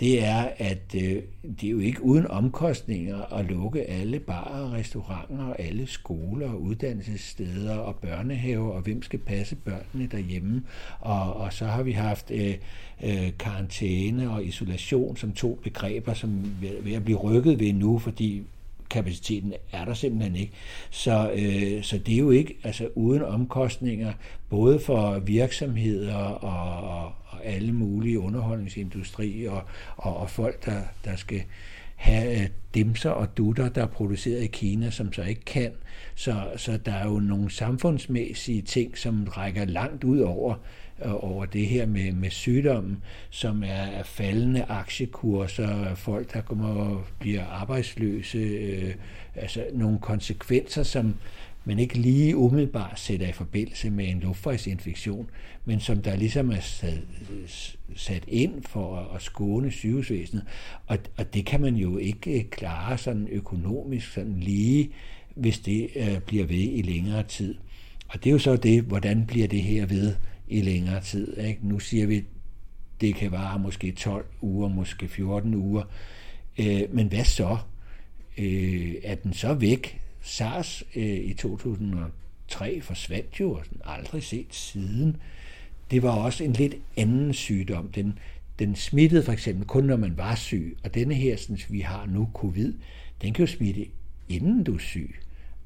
det 0.00 0.24
er, 0.24 0.48
at 0.56 0.94
øh, 0.94 1.22
det 1.60 1.66
er 1.66 1.70
jo 1.70 1.78
ikke 1.78 2.04
uden 2.04 2.26
omkostninger 2.26 3.34
at 3.34 3.44
lukke 3.44 3.90
alle 3.90 4.20
barer, 4.20 4.72
restauranter, 4.72 5.52
alle 5.58 5.86
skoler, 5.86 6.54
uddannelsessteder 6.54 7.76
og 7.76 7.94
børnehaver, 7.96 8.72
og 8.72 8.82
hvem 8.82 9.02
skal 9.02 9.18
passe 9.18 9.56
børnene 9.56 10.08
derhjemme. 10.12 10.62
Og, 11.00 11.34
og 11.36 11.52
så 11.52 11.66
har 11.66 11.82
vi 11.82 11.92
haft 11.92 12.30
øh, 12.30 12.54
øh, 13.04 13.32
karantæne 13.38 14.30
og 14.30 14.44
isolation 14.44 15.16
som 15.16 15.32
to 15.32 15.58
begreber, 15.62 16.14
som 16.14 16.44
er 16.64 16.82
ved 16.82 16.92
at 16.92 17.04
blive 17.04 17.18
rykket 17.18 17.60
ved 17.60 17.72
nu, 17.72 17.98
fordi 17.98 18.42
kapaciteten 18.90 19.54
er 19.72 19.84
der 19.84 19.94
simpelthen 19.94 20.36
ikke. 20.36 20.52
Så, 20.90 21.30
øh, 21.34 21.82
så 21.82 21.98
det 21.98 22.14
er 22.14 22.18
jo 22.18 22.30
ikke 22.30 22.56
altså 22.64 22.88
uden 22.94 23.22
omkostninger, 23.22 24.12
både 24.48 24.80
for 24.80 25.18
virksomheder 25.18 26.16
og, 26.16 26.96
og, 27.00 27.12
og 27.26 27.44
alle 27.44 27.72
mulige 27.72 28.20
underholdningsindustri 28.20 29.44
og, 29.44 29.62
og, 29.96 30.16
og 30.16 30.30
folk, 30.30 30.64
der, 30.64 30.80
der 31.04 31.16
skal 31.16 31.42
have 31.96 32.40
øh, 32.42 32.48
dimser 32.74 33.10
og 33.10 33.36
dutter, 33.36 33.68
der 33.68 33.82
er 33.82 33.86
produceret 33.86 34.42
i 34.42 34.46
Kina, 34.46 34.90
som 34.90 35.12
så 35.12 35.22
ikke 35.22 35.44
kan. 35.44 35.72
Så, 36.14 36.44
så 36.56 36.78
der 36.86 36.92
er 36.92 37.06
jo 37.06 37.18
nogle 37.18 37.50
samfundsmæssige 37.50 38.62
ting, 38.62 38.98
som 38.98 39.24
rækker 39.24 39.64
langt 39.64 40.04
ud 40.04 40.18
over 40.18 40.54
over 41.02 41.44
det 41.44 41.66
her 41.66 41.86
med, 41.86 42.12
med 42.12 42.30
sygdommen, 42.30 43.02
som 43.30 43.62
er 43.66 44.02
faldende 44.02 44.64
aktiekurser, 44.64 45.94
folk, 45.94 46.32
der 46.32 46.40
kommer 46.40 46.68
og 46.68 47.04
bliver 47.18 47.44
arbejdsløse, 47.44 48.38
øh, 48.38 48.94
altså 49.34 49.64
nogle 49.72 49.98
konsekvenser, 49.98 50.82
som 50.82 51.14
man 51.64 51.78
ikke 51.78 51.98
lige 51.98 52.36
umiddelbart 52.36 53.00
sætter 53.00 53.28
i 53.28 53.32
forbindelse 53.32 53.90
med 53.90 54.08
en 54.08 54.20
luftvejsinfektion, 54.20 55.30
men 55.64 55.80
som 55.80 56.02
der 56.02 56.16
ligesom 56.16 56.50
er 56.50 56.60
sat, 56.60 56.98
sat 57.96 58.24
ind 58.28 58.62
for 58.62 58.96
at 59.14 59.22
skåne 59.22 59.70
sygehusvæsenet. 59.70 60.44
Og, 60.86 60.98
og 61.16 61.34
det 61.34 61.46
kan 61.46 61.60
man 61.60 61.76
jo 61.76 61.98
ikke 61.98 62.38
øh, 62.38 62.44
klare 62.44 62.98
sådan 62.98 63.28
økonomisk 63.30 64.12
sådan 64.12 64.40
lige, 64.40 64.90
hvis 65.34 65.58
det 65.58 65.88
øh, 65.96 66.20
bliver 66.20 66.46
ved 66.46 66.68
i 66.72 66.82
længere 66.82 67.22
tid. 67.22 67.54
Og 68.08 68.24
det 68.24 68.30
er 68.30 68.32
jo 68.32 68.38
så 68.38 68.56
det, 68.56 68.82
hvordan 68.82 69.26
bliver 69.26 69.48
det 69.48 69.62
her 69.62 69.86
ved 69.86 70.14
i 70.50 70.60
længere 70.60 71.00
tid. 71.00 71.38
Ikke? 71.38 71.68
Nu 71.68 71.78
siger 71.78 72.06
vi, 72.06 72.24
det 73.00 73.14
kan 73.14 73.32
vare 73.32 73.58
måske 73.58 73.92
12 73.92 74.26
uger, 74.40 74.68
måske 74.68 75.08
14 75.08 75.54
uger. 75.54 75.82
Øh, 76.58 76.82
men 76.94 77.08
hvad 77.08 77.24
så? 77.24 77.58
Øh, 78.38 78.94
er 79.04 79.14
den 79.14 79.32
så 79.32 79.54
væk? 79.54 80.00
SARS 80.20 80.84
øh, 80.96 81.04
i 81.04 81.34
2003 81.34 82.80
forsvandt 82.80 83.40
jo, 83.40 83.52
og 83.52 83.64
den 83.70 83.80
aldrig 83.84 84.22
set 84.22 84.54
siden. 84.54 85.16
Det 85.90 86.02
var 86.02 86.10
også 86.10 86.44
en 86.44 86.52
lidt 86.52 86.74
anden 86.96 87.34
sygdom. 87.34 87.88
Den, 87.88 88.18
den 88.58 88.76
smittede 88.76 89.22
for 89.22 89.32
eksempel 89.32 89.66
kun, 89.66 89.84
når 89.84 89.96
man 89.96 90.18
var 90.18 90.34
syg. 90.34 90.76
Og 90.84 90.94
denne 90.94 91.14
her, 91.14 91.36
som 91.36 91.56
vi 91.68 91.80
har 91.80 92.06
nu, 92.06 92.28
covid, 92.34 92.72
den 93.22 93.32
kan 93.32 93.46
jo 93.46 93.52
smitte, 93.52 93.86
inden 94.28 94.64
du 94.64 94.74
er 94.74 94.78
syg. 94.78 95.14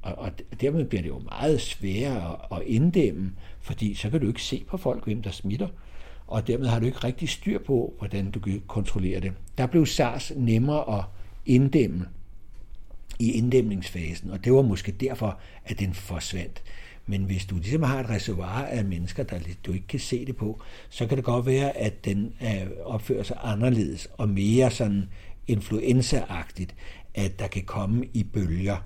Og, 0.05 0.15
og 0.19 0.31
dermed 0.61 0.85
bliver 0.85 1.03
det 1.03 1.09
jo 1.09 1.19
meget 1.19 1.61
sværere 1.61 2.37
at 2.57 2.63
inddæmme, 2.67 3.33
fordi 3.61 3.95
så 3.95 4.11
kan 4.11 4.21
du 4.21 4.29
ikke 4.29 4.43
se 4.43 4.65
på 4.69 4.77
folk, 4.77 5.05
hvem 5.05 5.23
der 5.23 5.31
smitter, 5.31 5.69
og 6.27 6.47
dermed 6.47 6.67
har 6.67 6.79
du 6.79 6.87
ikke 6.87 6.99
rigtig 6.99 7.29
styr 7.29 7.59
på, 7.59 7.95
hvordan 7.99 8.31
du 8.31 8.41
kan 8.41 8.63
kontrollere 8.67 9.21
det. 9.21 9.33
Der 9.59 9.67
blev 9.67 9.87
SARS 9.87 10.33
nemmere 10.37 10.99
at 10.99 11.05
inddæmme 11.47 12.09
i 13.19 13.33
inddæmningsfasen, 13.33 14.31
og 14.31 14.45
det 14.45 14.53
var 14.53 14.63
måske 14.63 14.93
derfor, 14.93 15.39
at 15.65 15.79
den 15.79 15.95
forsvandt. 15.95 16.63
Men 17.07 17.25
hvis 17.25 17.47
du 17.47 17.57
ligesom 17.57 17.83
har 17.83 18.01
et 18.01 18.11
reservoir 18.11 18.65
af 18.65 18.85
mennesker, 18.85 19.23
der 19.23 19.39
du 19.67 19.73
ikke 19.73 19.87
kan 19.87 20.01
se 20.01 20.27
det 20.27 20.37
på, 20.37 20.63
så 20.89 21.07
kan 21.07 21.17
det 21.17 21.25
godt 21.25 21.47
være, 21.47 21.77
at 21.77 22.05
den 22.05 22.35
øh, 22.43 22.67
opfører 22.85 23.23
sig 23.23 23.37
anderledes 23.43 24.09
og 24.19 24.29
mere 24.29 24.71
sådan 24.71 25.09
influenzaagtigt, 25.47 26.75
at 27.15 27.39
der 27.39 27.47
kan 27.47 27.63
komme 27.63 28.07
i 28.15 28.23
bølger. 28.23 28.77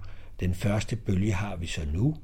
Den 0.40 0.54
første 0.54 0.96
bølge 0.96 1.32
har 1.32 1.56
vi 1.56 1.66
så 1.66 1.80
nu, 1.94 2.16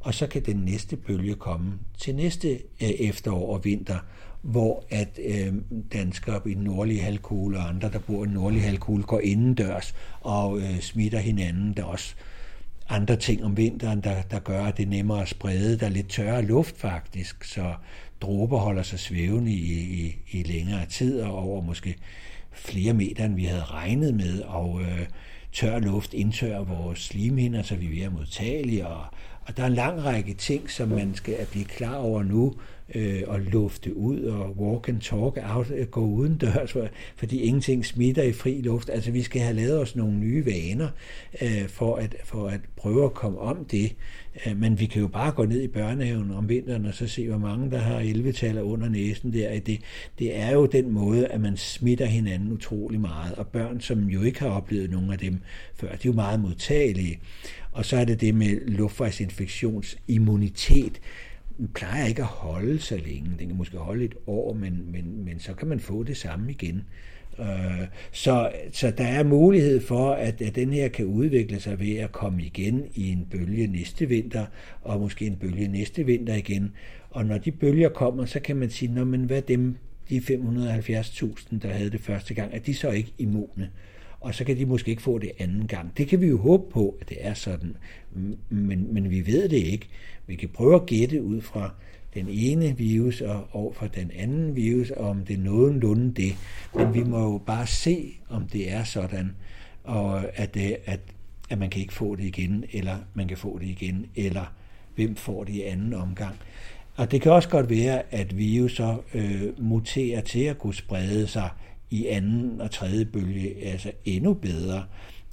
og 0.00 0.14
så 0.14 0.26
kan 0.26 0.42
den 0.42 0.56
næste 0.56 0.96
bølge 0.96 1.34
komme 1.34 1.72
til 1.98 2.14
næste 2.14 2.48
øh, 2.82 2.88
efterår 2.88 3.54
og 3.54 3.64
vinter, 3.64 3.98
hvor 4.42 4.84
at 4.90 5.18
øh, 5.24 5.54
danskere 5.92 6.40
i 6.46 6.54
den 6.54 6.64
nordlige 6.64 7.00
halvkugle 7.00 7.58
og 7.58 7.68
andre, 7.68 7.90
der 7.90 7.98
bor 7.98 8.24
i 8.24 8.26
den 8.26 8.34
nordlige 8.34 8.62
halvkugle, 8.62 9.02
går 9.02 9.20
indendørs 9.20 9.94
og 10.20 10.58
øh, 10.58 10.80
smitter 10.80 11.18
hinanden. 11.18 11.72
Der 11.72 11.82
er 11.82 11.86
også 11.86 12.14
andre 12.88 13.16
ting 13.16 13.44
om 13.44 13.56
vinteren, 13.56 14.00
der, 14.00 14.22
der 14.22 14.38
gør, 14.38 14.64
at 14.64 14.76
det 14.76 14.82
er 14.82 14.90
nemmere 14.90 15.22
at 15.22 15.28
sprede. 15.28 15.78
Der 15.78 15.86
er 15.86 15.90
lidt 15.90 16.08
tørre 16.08 16.42
luft 16.42 16.78
faktisk, 16.78 17.44
så 17.44 17.74
dråber 18.20 18.58
holder 18.58 18.82
sig 18.82 18.98
svævende 18.98 19.52
i, 19.52 19.72
i, 19.72 20.16
i 20.30 20.42
længere 20.42 20.86
tid 20.86 21.20
og 21.20 21.34
over 21.34 21.62
måske 21.62 21.96
flere 22.52 22.92
meter, 22.92 23.24
end 23.24 23.34
vi 23.34 23.44
havde 23.44 23.64
regnet 23.64 24.14
med, 24.14 24.40
og 24.40 24.80
øh, 24.82 25.06
tør 25.52 25.78
luft 25.78 26.14
indtørrer 26.14 26.64
vores 26.64 26.98
slimhinder, 26.98 27.62
så 27.62 27.76
vi 27.76 27.86
er 27.86 27.90
mere 27.90 28.10
modtagelige, 28.10 28.86
og, 28.86 29.04
og 29.46 29.56
der 29.56 29.62
er 29.62 29.66
en 29.66 29.74
lang 29.74 30.04
række 30.04 30.34
ting, 30.34 30.70
som 30.70 30.88
man 30.88 31.14
skal 31.14 31.46
blive 31.50 31.64
klar 31.64 31.96
over 31.96 32.22
nu, 32.22 32.54
øh, 32.94 33.22
og 33.26 33.40
lufte 33.40 33.96
ud 33.96 34.20
og 34.20 34.56
walk 34.58 34.88
and 34.88 35.00
talk 35.00 35.38
out, 35.54 35.70
øh, 35.70 35.86
gå 35.86 36.00
uden 36.00 36.38
dørs, 36.38 36.76
fordi 37.16 37.40
ingenting 37.40 37.86
smitter 37.86 38.22
i 38.22 38.32
fri 38.32 38.60
luft. 38.60 38.90
Altså 38.90 39.10
vi 39.10 39.22
skal 39.22 39.42
have 39.42 39.56
lavet 39.56 39.80
os 39.80 39.96
nogle 39.96 40.14
nye 40.14 40.46
vaner 40.46 40.88
øh, 41.42 41.68
for, 41.68 41.96
at, 41.96 42.16
for 42.24 42.46
at 42.48 42.60
prøve 42.76 43.04
at 43.04 43.14
komme 43.14 43.38
om 43.38 43.64
det. 43.64 43.96
Øh, 44.46 44.56
men 44.56 44.80
vi 44.80 44.86
kan 44.86 45.02
jo 45.02 45.08
bare 45.08 45.32
gå 45.32 45.44
ned 45.44 45.62
i 45.62 45.68
børnehaven 45.68 46.30
om 46.30 46.48
vinteren 46.48 46.86
og 46.86 46.94
så 46.94 47.08
se, 47.08 47.28
hvor 47.28 47.38
mange 47.38 47.70
der 47.70 47.78
har 47.78 47.98
11 47.98 48.62
under 48.62 48.88
næsen 48.88 49.32
der. 49.32 49.60
Det, 49.60 49.80
det 50.18 50.38
er 50.38 50.52
jo 50.52 50.66
den 50.66 50.90
måde, 50.90 51.26
at 51.26 51.40
man 51.40 51.56
smitter 51.56 52.06
hinanden 52.06 52.52
utrolig 52.52 53.00
meget. 53.00 53.34
Og 53.34 53.46
børn, 53.46 53.80
som 53.80 54.04
jo 54.08 54.22
ikke 54.22 54.40
har 54.40 54.48
oplevet 54.48 54.90
nogen 54.90 55.12
af 55.12 55.18
dem 55.18 55.38
før, 55.74 55.88
de 55.88 55.94
er 55.94 55.98
jo 56.04 56.12
meget 56.12 56.40
modtagelige. 56.40 57.18
Og 57.72 57.84
så 57.84 57.96
er 57.96 58.04
det 58.04 58.20
det 58.20 58.34
med 58.34 58.66
luftvejsinfektionsimmunitet 58.66 61.00
Den 61.58 61.68
plejer 61.74 62.06
ikke 62.06 62.22
at 62.22 62.28
holde 62.28 62.80
så 62.80 62.96
længe. 62.96 63.30
Den 63.38 63.48
kan 63.48 63.56
måske 63.56 63.76
holde 63.76 64.04
et 64.04 64.14
år, 64.26 64.52
men, 64.52 64.92
men, 64.92 65.24
men 65.24 65.40
så 65.40 65.54
kan 65.54 65.68
man 65.68 65.80
få 65.80 66.02
det 66.02 66.16
samme 66.16 66.50
igen. 66.50 66.82
Øh, 67.38 67.86
så, 68.12 68.52
så 68.72 68.90
der 68.90 69.04
er 69.04 69.24
mulighed 69.24 69.80
for, 69.80 70.12
at, 70.12 70.42
at 70.42 70.54
den 70.54 70.72
her 70.72 70.88
kan 70.88 71.04
udvikle 71.04 71.60
sig 71.60 71.80
ved 71.80 71.96
at 71.96 72.12
komme 72.12 72.42
igen 72.42 72.84
i 72.94 73.10
en 73.10 73.26
bølge 73.30 73.66
næste 73.66 74.08
vinter, 74.08 74.46
og 74.82 75.00
måske 75.00 75.26
en 75.26 75.36
bølge 75.36 75.68
næste 75.68 76.06
vinter 76.06 76.34
igen. 76.34 76.72
Og 77.10 77.26
når 77.26 77.38
de 77.38 77.52
bølger 77.52 77.88
kommer, 77.88 78.24
så 78.24 78.40
kan 78.40 78.56
man 78.56 78.70
sige, 78.70 78.92
Nå, 78.92 79.04
men 79.04 79.24
hvad 79.24 79.42
dem, 79.42 79.76
de 80.08 80.18
570.000, 80.18 81.58
der 81.58 81.68
havde 81.68 81.90
det 81.90 82.00
første 82.00 82.34
gang, 82.34 82.54
er 82.54 82.58
de 82.58 82.74
så 82.74 82.90
ikke 82.90 83.12
immune? 83.18 83.70
Og 84.22 84.34
så 84.34 84.44
kan 84.44 84.56
de 84.56 84.66
måske 84.66 84.90
ikke 84.90 85.02
få 85.02 85.18
det 85.18 85.30
anden 85.38 85.66
gang. 85.66 85.96
Det 85.96 86.08
kan 86.08 86.20
vi 86.20 86.26
jo 86.26 86.38
håbe 86.38 86.70
på, 86.70 86.96
at 87.00 87.08
det 87.08 87.16
er 87.20 87.34
sådan, 87.34 87.76
men, 88.48 88.94
men 88.94 89.10
vi 89.10 89.26
ved 89.26 89.48
det 89.48 89.56
ikke. 89.56 89.88
Vi 90.26 90.36
kan 90.36 90.48
prøve 90.48 90.74
at 90.74 90.86
gætte 90.86 91.22
ud 91.22 91.40
fra 91.40 91.74
den 92.14 92.26
ene 92.30 92.76
virus 92.76 93.20
og 93.20 93.48
over 93.52 93.72
fra 93.72 93.86
den 93.86 94.10
anden 94.16 94.56
virus, 94.56 94.90
og 94.90 95.08
om 95.08 95.24
det 95.24 95.34
er 95.34 95.40
nogenlunde 95.40 96.12
det. 96.12 96.36
Men 96.74 96.94
vi 96.94 97.02
må 97.02 97.32
jo 97.32 97.40
bare 97.46 97.66
se, 97.66 98.12
om 98.28 98.48
det 98.48 98.72
er 98.72 98.84
sådan, 98.84 99.34
og 99.84 100.38
at, 100.38 100.54
det, 100.54 100.76
at, 100.84 101.00
at 101.50 101.58
man 101.58 101.70
kan 101.70 101.80
ikke 101.80 101.94
få 101.94 102.16
det 102.16 102.24
igen, 102.24 102.64
eller 102.72 102.96
man 103.14 103.28
kan 103.28 103.36
få 103.36 103.58
det 103.58 103.66
igen, 103.66 104.06
eller 104.16 104.54
hvem 104.94 105.16
får 105.16 105.44
det 105.44 105.52
i 105.52 105.62
anden 105.62 105.94
omgang. 105.94 106.36
Og 106.96 107.10
det 107.10 107.20
kan 107.20 107.32
også 107.32 107.48
godt 107.48 107.70
være, 107.70 108.02
at 108.10 108.38
virus 108.38 108.76
så 108.76 108.96
øh, 109.14 109.62
muterer 109.62 110.20
til 110.20 110.44
at 110.44 110.58
kunne 110.58 110.74
sprede 110.74 111.26
sig 111.26 111.50
i 111.92 112.06
anden 112.06 112.60
og 112.60 112.70
tredje 112.70 113.04
bølge 113.04 113.64
altså 113.64 113.92
endnu 114.04 114.34
bedre. 114.34 114.84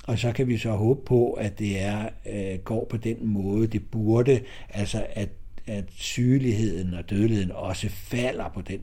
Og 0.07 0.19
så 0.19 0.31
kan 0.31 0.47
vi 0.47 0.57
så 0.57 0.71
håbe 0.71 1.01
på, 1.05 1.31
at 1.33 1.59
det 1.59 1.81
er 1.81 2.09
øh, 2.29 2.59
går 2.59 2.87
på 2.89 2.97
den 2.97 3.27
måde, 3.27 3.67
det 3.67 3.89
burde, 3.91 4.41
altså 4.69 5.05
at, 5.13 5.29
at 5.67 5.83
sygeligheden 5.89 6.93
og 6.93 7.09
dødeligheden 7.09 7.51
også 7.51 7.89
falder 7.89 8.49
på 8.49 8.61
den 8.61 8.79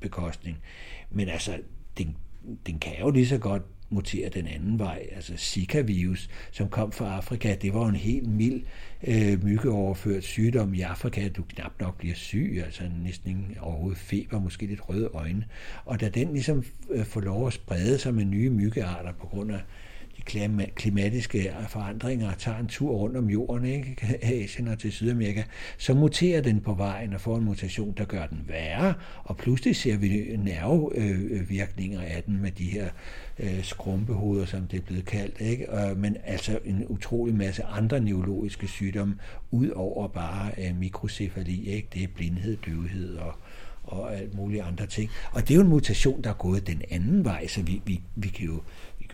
bekostning. 0.00 0.56
Men 1.10 1.28
altså, 1.28 1.58
den, 1.98 2.16
den 2.66 2.78
kan 2.78 2.92
jo 3.00 3.10
lige 3.10 3.26
så 3.26 3.38
godt 3.38 3.62
mutere 3.90 4.28
den 4.28 4.46
anden 4.46 4.78
vej. 4.78 5.06
Altså 5.16 5.36
Zika-virus, 5.36 6.28
som 6.52 6.68
kom 6.68 6.92
fra 6.92 7.16
Afrika, 7.16 7.56
det 7.62 7.74
var 7.74 7.88
en 7.88 7.96
helt 7.96 8.28
mild 8.28 8.62
øh, 9.06 9.44
myggeoverført 9.44 10.24
sygdom 10.24 10.74
i 10.74 10.80
Afrika. 10.80 11.28
Du 11.28 11.42
knap 11.42 11.72
nok 11.80 11.98
bliver 11.98 12.14
syg, 12.14 12.62
altså 12.64 12.82
næsten 13.02 13.30
ingen 13.30 13.56
overhovedet 13.60 13.98
feber, 13.98 14.40
måske 14.40 14.66
lidt 14.66 14.88
røde 14.88 15.06
øjne. 15.06 15.44
Og 15.84 16.00
da 16.00 16.08
den 16.08 16.32
ligesom 16.32 16.64
øh, 16.90 17.04
får 17.04 17.20
lov 17.20 17.46
at 17.46 17.52
sprede 17.52 17.98
sig 17.98 18.14
med 18.14 18.24
nye 18.24 18.50
myggearter 18.50 19.12
på 19.12 19.26
grund 19.26 19.52
af 19.52 19.60
de 20.16 20.22
klimatiske 20.74 21.54
forandringer 21.68 22.30
og 22.30 22.38
tager 22.38 22.58
en 22.58 22.66
tur 22.66 22.90
rundt 22.96 23.16
om 23.16 23.30
jorden, 23.30 23.64
ikke? 23.64 24.18
Asien 24.42 24.68
og 24.68 24.78
til 24.78 24.92
Sydamerika, 24.92 25.42
så 25.78 25.94
muterer 25.94 26.40
den 26.40 26.60
på 26.60 26.74
vejen 26.74 27.14
og 27.14 27.20
får 27.20 27.36
en 27.36 27.44
mutation, 27.44 27.94
der 27.98 28.04
gør 28.04 28.26
den 28.26 28.44
værre, 28.48 28.94
og 29.24 29.36
pludselig 29.36 29.76
ser 29.76 29.96
vi 29.96 30.36
nervevirkninger 30.36 32.00
øh, 32.00 32.10
øh, 32.10 32.16
af 32.16 32.22
den 32.22 32.42
med 32.42 32.50
de 32.50 32.64
her 32.64 32.88
øh, 33.38 33.64
skrumpehoveder, 33.64 34.46
som 34.46 34.66
det 34.66 34.76
er 34.76 34.84
blevet 34.84 35.04
kaldt, 35.04 35.40
ikke? 35.40 35.66
men 35.96 36.16
altså 36.24 36.58
en 36.64 36.84
utrolig 36.88 37.34
masse 37.34 37.64
andre 37.64 38.00
neurologiske 38.00 38.68
sygdomme, 38.68 39.14
ud 39.50 39.68
over 39.68 40.08
bare 40.08 40.72
mikrocefali, 40.78 41.68
ikke? 41.68 41.88
det 41.94 42.02
er 42.02 42.08
blindhed, 42.14 42.56
døvhed 42.66 43.16
og, 43.16 43.34
og 43.84 44.16
alt 44.16 44.34
mulige 44.34 44.62
andre 44.62 44.86
ting. 44.86 45.10
Og 45.32 45.42
det 45.42 45.50
er 45.50 45.54
jo 45.54 45.60
en 45.60 45.68
mutation, 45.68 46.22
der 46.22 46.30
er 46.30 46.34
gået 46.34 46.66
den 46.66 46.82
anden 46.90 47.24
vej, 47.24 47.46
så 47.46 47.62
vi, 47.62 47.82
vi, 47.86 48.00
vi, 48.16 48.28
kan, 48.28 48.46
jo, 48.46 48.62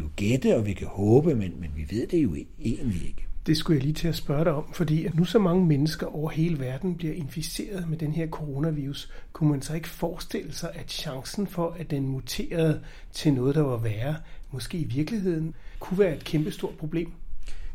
jo 0.00 0.08
gætte, 0.16 0.56
og 0.56 0.66
vi 0.66 0.72
kan 0.72 0.86
håbe, 0.86 1.34
men, 1.34 1.52
men 1.60 1.70
vi 1.76 1.96
ved 1.96 2.06
det 2.06 2.22
jo 2.22 2.34
egentlig 2.58 3.02
ikke. 3.08 3.26
Det 3.46 3.56
skulle 3.56 3.76
jeg 3.76 3.84
lige 3.84 3.94
til 3.94 4.08
at 4.08 4.14
spørge 4.14 4.44
dig 4.44 4.52
om, 4.52 4.72
fordi 4.72 5.06
at 5.06 5.14
nu 5.14 5.24
så 5.24 5.38
mange 5.38 5.66
mennesker 5.66 6.06
over 6.06 6.30
hele 6.30 6.60
verden 6.60 6.94
bliver 6.94 7.14
inficeret 7.14 7.88
med 7.88 7.98
den 7.98 8.12
her 8.12 8.26
coronavirus, 8.26 9.10
kunne 9.32 9.50
man 9.50 9.62
så 9.62 9.74
ikke 9.74 9.88
forestille 9.88 10.52
sig, 10.52 10.70
at 10.74 10.90
chancen 10.90 11.46
for, 11.46 11.76
at 11.78 11.90
den 11.90 12.08
muterede 12.08 12.80
til 13.12 13.34
noget, 13.34 13.54
der 13.54 13.62
var 13.62 13.76
værre, 13.76 14.16
måske 14.50 14.78
i 14.78 14.84
virkeligheden 14.84 15.54
kunne 15.80 15.98
være 15.98 16.16
et 16.16 16.24
kæmpestort 16.24 16.74
problem? 16.74 17.12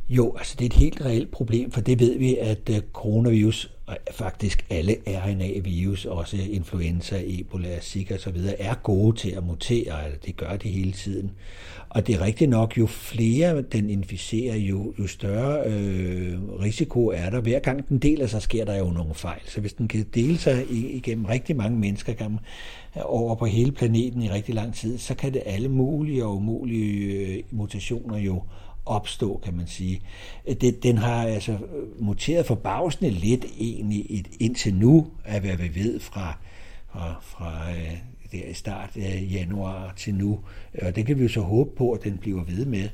Jo, 0.10 0.36
altså 0.38 0.56
det 0.60 0.66
er 0.66 0.70
et 0.70 0.74
helt 0.74 1.02
reelt 1.02 1.32
problem, 1.32 1.72
for 1.72 1.82
det 1.82 2.00
ved 2.00 2.18
vi, 2.18 2.38
at 2.38 2.70
øh, 2.70 2.82
coronavirus, 2.94 3.75
og 3.88 3.98
faktisk 4.12 4.66
alle 4.70 4.96
RNA-virus, 5.08 6.06
også 6.06 6.38
influenza, 6.50 7.22
Ebola, 7.26 7.80
Zika 7.80 8.16
osv., 8.16 8.38
er 8.60 8.76
gode 8.76 9.18
til 9.18 9.30
at 9.30 9.44
mutere, 9.44 10.06
eller 10.06 10.18
det 10.26 10.38
gør 10.38 10.56
det 10.56 10.72
hele 10.72 10.92
tiden. 10.92 11.32
Og 11.90 12.08
det 12.08 12.16
er 12.16 12.22
rigtigt 12.22 12.50
nok, 12.50 12.78
jo 12.78 12.88
flere 12.88 13.62
den 13.62 13.90
inficerer, 13.90 14.56
jo, 14.56 14.94
jo 15.00 15.08
større 15.08 15.68
øh, 15.68 16.40
risiko 16.62 17.08
er 17.08 17.30
der. 17.30 17.42
Hver 17.42 17.60
gang 17.60 17.90
den 17.90 17.98
deler 17.98 18.28
sig, 18.28 18.42
sker 18.42 18.66
der 18.66 18.76
jo 18.76 18.90
nogle 18.90 19.14
fejl. 19.14 19.42
Så 19.46 19.62
hvis 19.62 19.74
den 19.74 19.88
kan 19.88 20.06
dele 20.16 20.38
sig 20.38 20.66
igennem 20.72 21.26
rigtig 21.26 21.56
mange 21.56 21.80
mennesker, 21.80 22.14
gennem, 22.14 22.38
øh, 22.98 23.02
over 23.06 23.36
på 23.36 23.46
hele 23.46 23.72
planeten 23.72 24.22
i 24.22 24.30
rigtig 24.30 24.56
lang 24.56 24.74
tid, 24.74 24.98
så 24.98 25.16
kan 25.16 25.34
det 25.34 25.42
alle 25.46 25.70
mulige 25.70 26.26
og 26.26 26.36
umulige 26.36 27.28
øh, 27.28 27.44
mutationer 27.52 28.18
jo 28.18 28.44
opstå, 28.86 29.42
kan 29.44 29.54
man 29.54 29.68
sige. 29.68 30.02
Det, 30.62 30.84
den 30.84 30.98
har 30.98 31.28
altså 31.28 31.58
muteret 32.00 32.46
forbavsende 32.46 33.12
lidt 33.12 33.46
egentlig 33.60 34.26
indtil 34.40 34.76
nu, 34.76 35.08
af 35.26 35.42
hvad 35.42 35.56
vi 35.56 35.76
ved 35.76 36.00
fra, 36.00 36.38
fra, 36.92 37.16
fra 37.22 37.72
øh, 37.72 37.98
der 38.32 38.50
i 38.50 38.54
start 38.54 38.98
af 38.98 39.28
januar 39.32 39.94
til 39.98 40.16
nu. 40.16 40.40
Og 40.82 40.96
det 40.96 41.06
kan 41.06 41.18
vi 41.18 41.24
jo 41.24 41.30
så 41.30 41.42
håbe 41.42 41.70
på, 41.78 41.92
at 41.92 42.04
den 42.04 42.18
bliver 42.18 42.44
ved 42.44 42.66
med. 42.66 42.90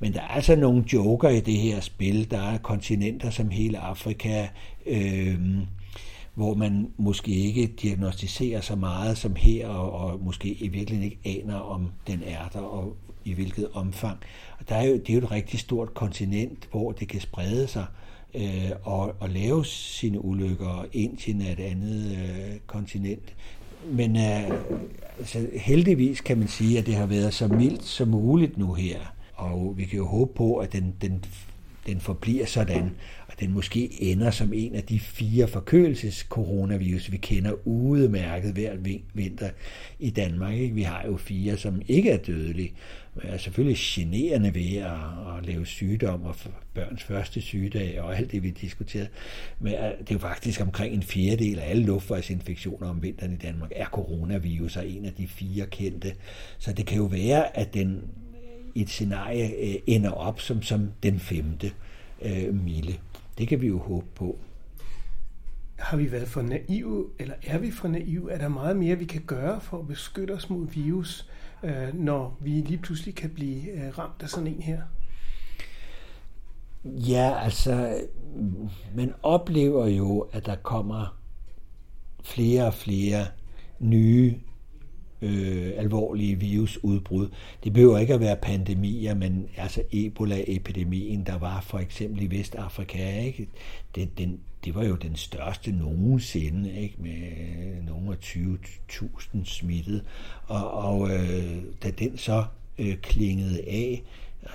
Men 0.00 0.12
der 0.12 0.20
er 0.20 0.28
altså 0.28 0.56
nogle 0.56 0.84
joker 0.92 1.28
i 1.28 1.40
det 1.40 1.56
her 1.56 1.80
spil. 1.80 2.30
Der 2.30 2.40
er 2.40 2.58
kontinenter 2.58 3.30
som 3.30 3.50
hele 3.50 3.78
Afrika, 3.78 4.48
øh, 4.86 5.38
hvor 6.34 6.54
man 6.54 6.90
måske 6.96 7.30
ikke 7.30 7.66
diagnostiserer 7.66 8.60
så 8.60 8.76
meget 8.76 9.18
som 9.18 9.36
her, 9.36 9.68
og, 9.68 9.92
og 9.92 10.20
måske 10.24 10.48
i 10.48 10.68
virkeligheden 10.68 11.12
ikke 11.12 11.42
aner, 11.42 11.56
om 11.56 11.90
den 12.06 12.22
er 12.26 12.48
der, 12.52 12.60
og 12.60 12.96
i 13.26 13.32
hvilket 13.32 13.68
omfang. 13.72 14.18
Og 14.58 14.68
der 14.68 14.74
er 14.74 14.86
jo, 14.86 14.92
det 14.92 15.10
er 15.10 15.14
jo 15.14 15.18
et 15.18 15.30
rigtig 15.30 15.60
stort 15.60 15.94
kontinent, 15.94 16.68
hvor 16.70 16.92
det 16.92 17.08
kan 17.08 17.20
sprede 17.20 17.66
sig 17.66 17.86
øh, 18.34 18.70
og, 18.82 19.14
og 19.20 19.28
lave 19.28 19.64
sine 19.64 20.24
ulykker. 20.24 20.86
Indien 20.92 21.40
er 21.40 21.52
et 21.52 21.60
andet 21.60 22.12
øh, 22.12 22.56
kontinent. 22.66 23.34
Men 23.90 24.16
øh, 24.16 24.50
altså, 25.18 25.46
heldigvis 25.54 26.20
kan 26.20 26.38
man 26.38 26.48
sige, 26.48 26.78
at 26.78 26.86
det 26.86 26.94
har 26.94 27.06
været 27.06 27.34
så 27.34 27.48
mildt 27.48 27.84
som 27.84 28.08
muligt 28.08 28.58
nu 28.58 28.74
her. 28.74 28.98
Og 29.34 29.74
vi 29.76 29.84
kan 29.84 29.96
jo 29.96 30.06
håbe 30.06 30.32
på, 30.34 30.56
at 30.56 30.72
den, 30.72 30.94
den, 31.00 31.24
den 31.86 32.00
forbliver 32.00 32.46
sådan, 32.46 32.90
og 33.26 33.40
den 33.40 33.52
måske 33.52 34.02
ender 34.02 34.30
som 34.30 34.52
en 34.52 34.74
af 34.74 34.82
de 34.82 35.00
fire 35.00 35.48
forkølelses-coronavirus, 35.48 37.12
vi 37.12 37.16
kender 37.16 37.52
udmærket 37.64 38.52
hver 38.52 38.76
vinter 39.14 39.50
i 39.98 40.10
Danmark. 40.10 40.54
Ikke? 40.54 40.74
Vi 40.74 40.82
har 40.82 41.06
jo 41.06 41.16
fire, 41.16 41.56
som 41.56 41.82
ikke 41.88 42.10
er 42.10 42.16
dødelige, 42.16 42.72
men 43.14 43.24
er 43.26 43.38
selvfølgelig 43.38 43.78
generende 43.78 44.54
ved 44.54 44.76
at, 44.76 45.38
at 45.38 45.46
lave 45.46 45.66
sygdom 45.66 46.22
og 46.22 46.36
børns 46.74 47.02
første 47.02 47.40
sygedag 47.40 48.00
og 48.00 48.16
alt 48.16 48.32
det, 48.32 48.42
vi 48.42 48.50
diskuterede. 48.50 49.08
Men 49.60 49.72
øh, 49.72 49.78
det 49.78 50.10
er 50.10 50.14
jo 50.14 50.18
faktisk 50.18 50.60
omkring 50.60 50.94
en 50.94 51.02
fjerdedel 51.02 51.58
af 51.58 51.70
alle 51.70 51.84
luftvejsinfektioner 51.84 52.88
om 52.88 53.02
vinteren 53.02 53.32
i 53.32 53.36
Danmark 53.36 53.70
er 53.76 53.86
coronavirus 53.86 54.76
og 54.76 54.88
en 54.88 55.04
af 55.04 55.12
de 55.12 55.26
fire 55.26 55.66
kendte. 55.66 56.12
Så 56.58 56.72
det 56.72 56.86
kan 56.86 56.96
jo 56.96 57.04
være, 57.04 57.56
at 57.56 57.74
den 57.74 58.02
et 58.80 58.88
scenarie 58.88 59.74
øh, 59.74 59.74
ender 59.86 60.10
op 60.10 60.40
som, 60.40 60.62
som 60.62 60.90
den 61.02 61.20
femte 61.20 61.72
øh, 62.22 62.54
mille. 62.54 62.94
Det 63.38 63.48
kan 63.48 63.60
vi 63.60 63.66
jo 63.66 63.78
håbe 63.78 64.06
på. 64.14 64.38
Har 65.76 65.96
vi 65.96 66.12
været 66.12 66.28
for 66.28 66.42
naive, 66.42 67.06
eller 67.18 67.34
er 67.42 67.58
vi 67.58 67.70
for 67.70 67.88
naive? 67.88 68.32
Er 68.32 68.38
der 68.38 68.48
meget 68.48 68.76
mere, 68.76 68.98
vi 68.98 69.04
kan 69.04 69.22
gøre 69.26 69.60
for 69.60 69.78
at 69.78 69.86
beskytte 69.86 70.32
os 70.32 70.50
mod 70.50 70.66
virus? 70.66 71.30
øh, 71.62 71.94
når 71.94 72.36
vi 72.40 72.50
lige 72.50 72.78
pludselig 72.78 73.14
kan 73.14 73.30
blive 73.30 73.70
øh, 73.70 73.98
ramt 73.98 74.22
af 74.22 74.28
sådan 74.28 74.46
en 74.46 74.62
her? 74.62 74.82
Ja, 76.84 77.38
altså, 77.42 78.02
man 78.94 79.14
oplever 79.22 79.86
jo, 79.86 80.20
at 80.20 80.46
der 80.46 80.56
kommer 80.56 81.18
flere 82.24 82.66
og 82.66 82.74
flere 82.74 83.26
nye 83.78 84.34
øh, 85.22 85.72
alvorlige 85.76 86.34
virusudbrud. 86.34 87.28
Det 87.64 87.72
behøver 87.72 87.98
ikke 87.98 88.14
at 88.14 88.20
være 88.20 88.36
pandemier, 88.36 89.14
men 89.14 89.48
altså 89.56 89.82
Ebola-epidemien, 89.92 91.26
der 91.26 91.38
var 91.38 91.60
for 91.60 91.78
eksempel 91.78 92.22
i 92.22 92.38
Vestafrika, 92.38 93.20
ikke? 93.20 93.48
Det, 93.94 94.18
den, 94.18 94.40
det 94.64 94.74
var 94.74 94.84
jo 94.84 94.94
den 94.94 95.16
største 95.16 95.72
nogensinde, 95.72 96.80
ikke? 96.80 96.94
med 96.98 97.82
nogle 97.86 98.10
af 98.10 98.16
20.000 98.16 99.44
smittede. 99.44 100.02
Og, 100.46 100.70
og 100.70 101.10
øh, 101.10 101.56
da 101.82 101.90
den 101.90 102.18
så 102.18 102.44
øh, 102.78 102.96
klingede 102.96 103.60
af, 103.60 104.02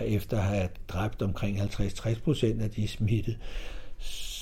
efter 0.01 0.37
at 0.37 0.43
have 0.43 0.69
dræbt 0.87 1.21
omkring 1.21 1.61
50-60 1.61 2.19
procent 2.23 2.61
af 2.61 2.69
de 2.69 2.87
smittede, 2.87 3.37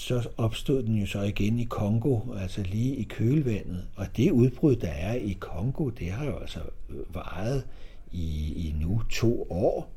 så 0.10 0.30
opstod 0.38 0.84
den 0.84 0.96
jo 0.96 1.06
så 1.06 1.22
igen 1.22 1.60
i 1.60 1.64
Kongo, 1.64 2.20
altså 2.40 2.64
lige 2.64 2.96
i 2.96 3.04
kølvandet. 3.04 3.88
Og 3.96 4.06
det 4.18 4.32
udbrud, 4.32 4.76
der 4.76 4.88
er 4.88 5.14
i 5.14 5.38
Kongo, 5.40 5.90
det 5.90 6.12
har 6.12 6.26
jo 6.26 6.38
altså 6.38 6.60
øh, 6.90 7.16
varet 7.16 7.64
i, 8.12 8.54
i 8.56 8.76
nu 8.82 9.02
to 9.10 9.48
år. 9.50 9.92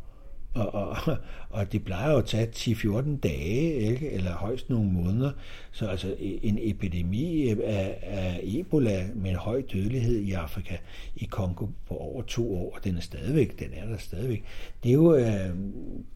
Og, 0.55 0.75
og, 0.75 0.97
og 1.51 1.73
det 1.73 1.85
plejer 1.85 2.13
jo 2.13 2.19
at 2.19 2.25
tage 2.25 2.47
10-14 2.47 3.19
dage, 3.19 3.75
ikke? 3.75 4.11
eller 4.11 4.33
højst 4.33 4.71
nogle 4.71 4.93
måneder. 4.93 5.33
Så 5.71 5.87
altså 5.87 6.15
e, 6.19 6.45
en 6.45 6.59
epidemi 6.61 7.49
af, 7.49 7.99
af 8.03 8.41
Ebola 8.43 9.07
med 9.15 9.31
en 9.31 9.37
høj 9.37 9.63
dødelighed 9.73 10.17
i 10.17 10.33
Afrika, 10.33 10.77
i 11.17 11.25
Kongo 11.25 11.67
på 11.89 11.97
over 11.97 12.23
to 12.23 12.55
år, 12.55 12.75
og 12.75 12.85
den 12.85 12.97
er 12.97 13.01
stadigvæk, 13.01 13.59
den 13.59 13.69
er 13.75 13.87
der 13.87 13.99
stadigvæk. 13.99 14.45
Det 14.83 14.89
er 14.89 14.95
jo, 14.95 15.15
øh, 15.15 15.27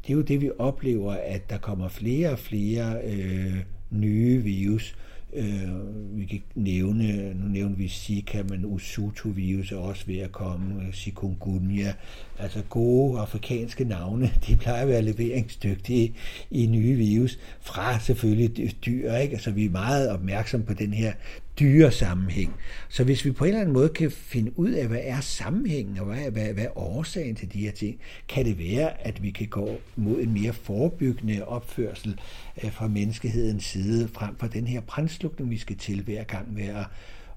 det, 0.02 0.08
er 0.08 0.14
jo 0.14 0.22
det, 0.22 0.40
vi 0.40 0.50
oplever, 0.58 1.12
at 1.12 1.50
der 1.50 1.58
kommer 1.58 1.88
flere 1.88 2.30
og 2.30 2.38
flere 2.38 3.00
øh, 3.04 3.56
nye 3.90 4.42
virus, 4.42 4.94
Øh, 5.36 6.18
vi 6.18 6.24
kan 6.24 6.42
nævne, 6.54 7.34
nu 7.34 7.48
nævner 7.48 7.76
vi 7.76 7.88
Zika, 7.88 8.42
men 8.42 8.64
Usutu-virus 8.64 9.72
er 9.72 9.76
også 9.76 10.06
ved 10.06 10.18
at 10.18 10.32
komme, 10.32 10.82
øh, 10.82 10.92
Chikungunya, 10.92 11.94
altså 12.38 12.62
gode 12.68 13.20
afrikanske 13.20 13.84
navne, 13.84 14.30
de 14.46 14.56
plejer 14.56 14.82
at 14.82 14.88
være 14.88 15.02
leveringsdygtige 15.02 16.14
i 16.50 16.66
nye 16.66 16.94
virus, 16.94 17.38
fra 17.60 17.98
selvfølgelig 17.98 18.74
dyr, 18.86 19.14
ikke? 19.14 19.34
Altså 19.34 19.50
vi 19.50 19.64
er 19.64 19.70
meget 19.70 20.10
opmærksom 20.10 20.62
på 20.62 20.74
den 20.74 20.92
her 20.92 21.12
dyresammenhæng. 21.60 22.54
Så 22.88 23.04
hvis 23.04 23.24
vi 23.24 23.30
på 23.30 23.44
en 23.44 23.48
eller 23.48 23.60
anden 23.60 23.74
måde 23.74 23.88
kan 23.88 24.10
finde 24.10 24.58
ud 24.58 24.70
af, 24.70 24.86
hvad 24.88 25.00
er 25.02 25.20
sammenhængen, 25.20 25.98
og 25.98 26.06
hvad 26.06 26.18
er, 26.18 26.30
hvad, 26.30 26.52
hvad 26.52 26.64
er 26.64 26.78
årsagen 26.78 27.34
til 27.34 27.52
de 27.52 27.58
her 27.58 27.72
ting, 27.72 27.98
kan 28.28 28.44
det 28.44 28.58
være, 28.58 29.06
at 29.06 29.22
vi 29.22 29.30
kan 29.30 29.46
gå 29.46 29.80
mod 29.96 30.20
en 30.20 30.32
mere 30.32 30.52
forebyggende 30.52 31.44
opførsel 31.44 32.20
øh, 32.64 32.72
fra 32.72 32.88
menneskehedens 32.88 33.64
side, 33.64 34.08
frem 34.08 34.36
for 34.36 34.46
den 34.46 34.66
her 34.66 34.80
brændslukning, 34.80 35.50
vi 35.50 35.58
skal 35.58 35.76
til 35.76 36.02
hver 36.02 36.24
gang 36.24 36.54
med 36.54 36.66
at 36.66 36.86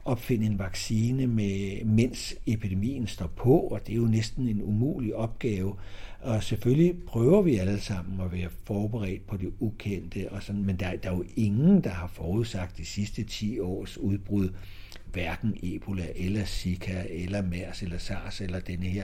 opfinde 0.06 0.46
en 0.46 0.60
vaccine, 0.60 1.28
med, 1.28 1.86
mens 1.86 2.36
epidemien 2.46 3.08
står 3.08 3.28
på, 3.36 3.60
og 3.60 3.88
det 3.88 3.94
er 3.94 3.98
jo 3.98 4.08
næsten 4.08 4.48
en 4.48 4.62
umulig 4.62 5.16
opgave. 5.16 5.76
Og 6.22 6.44
selvfølgelig 6.44 6.96
prøver 7.08 7.42
vi 7.42 7.56
alle 7.56 7.80
sammen 7.80 8.22
at 8.22 8.32
være 8.32 8.50
forberedt 8.64 9.28
på 9.28 9.38
det 9.38 9.54
ukendte, 9.60 10.32
og 10.32 10.44
sådan, 10.44 10.66
men 10.66 10.76
der, 10.76 10.96
der 10.96 11.10
er 11.10 11.16
jo 11.16 11.24
ingen, 11.36 11.84
der 11.84 11.90
har 11.90 12.08
forudsagt 12.08 12.78
de 12.78 12.86
sidste 12.86 13.24
10 13.24 13.60
års 13.60 13.98
udbrud, 13.98 14.50
hverken 15.12 15.58
Ebola 15.64 16.08
eller 16.16 16.46
Zika 16.46 17.04
eller 17.10 17.42
MERS 17.42 17.84
eller 17.84 17.98
SARS 17.98 18.42
eller 18.42 18.60
denne 18.60 18.86
her. 18.86 19.04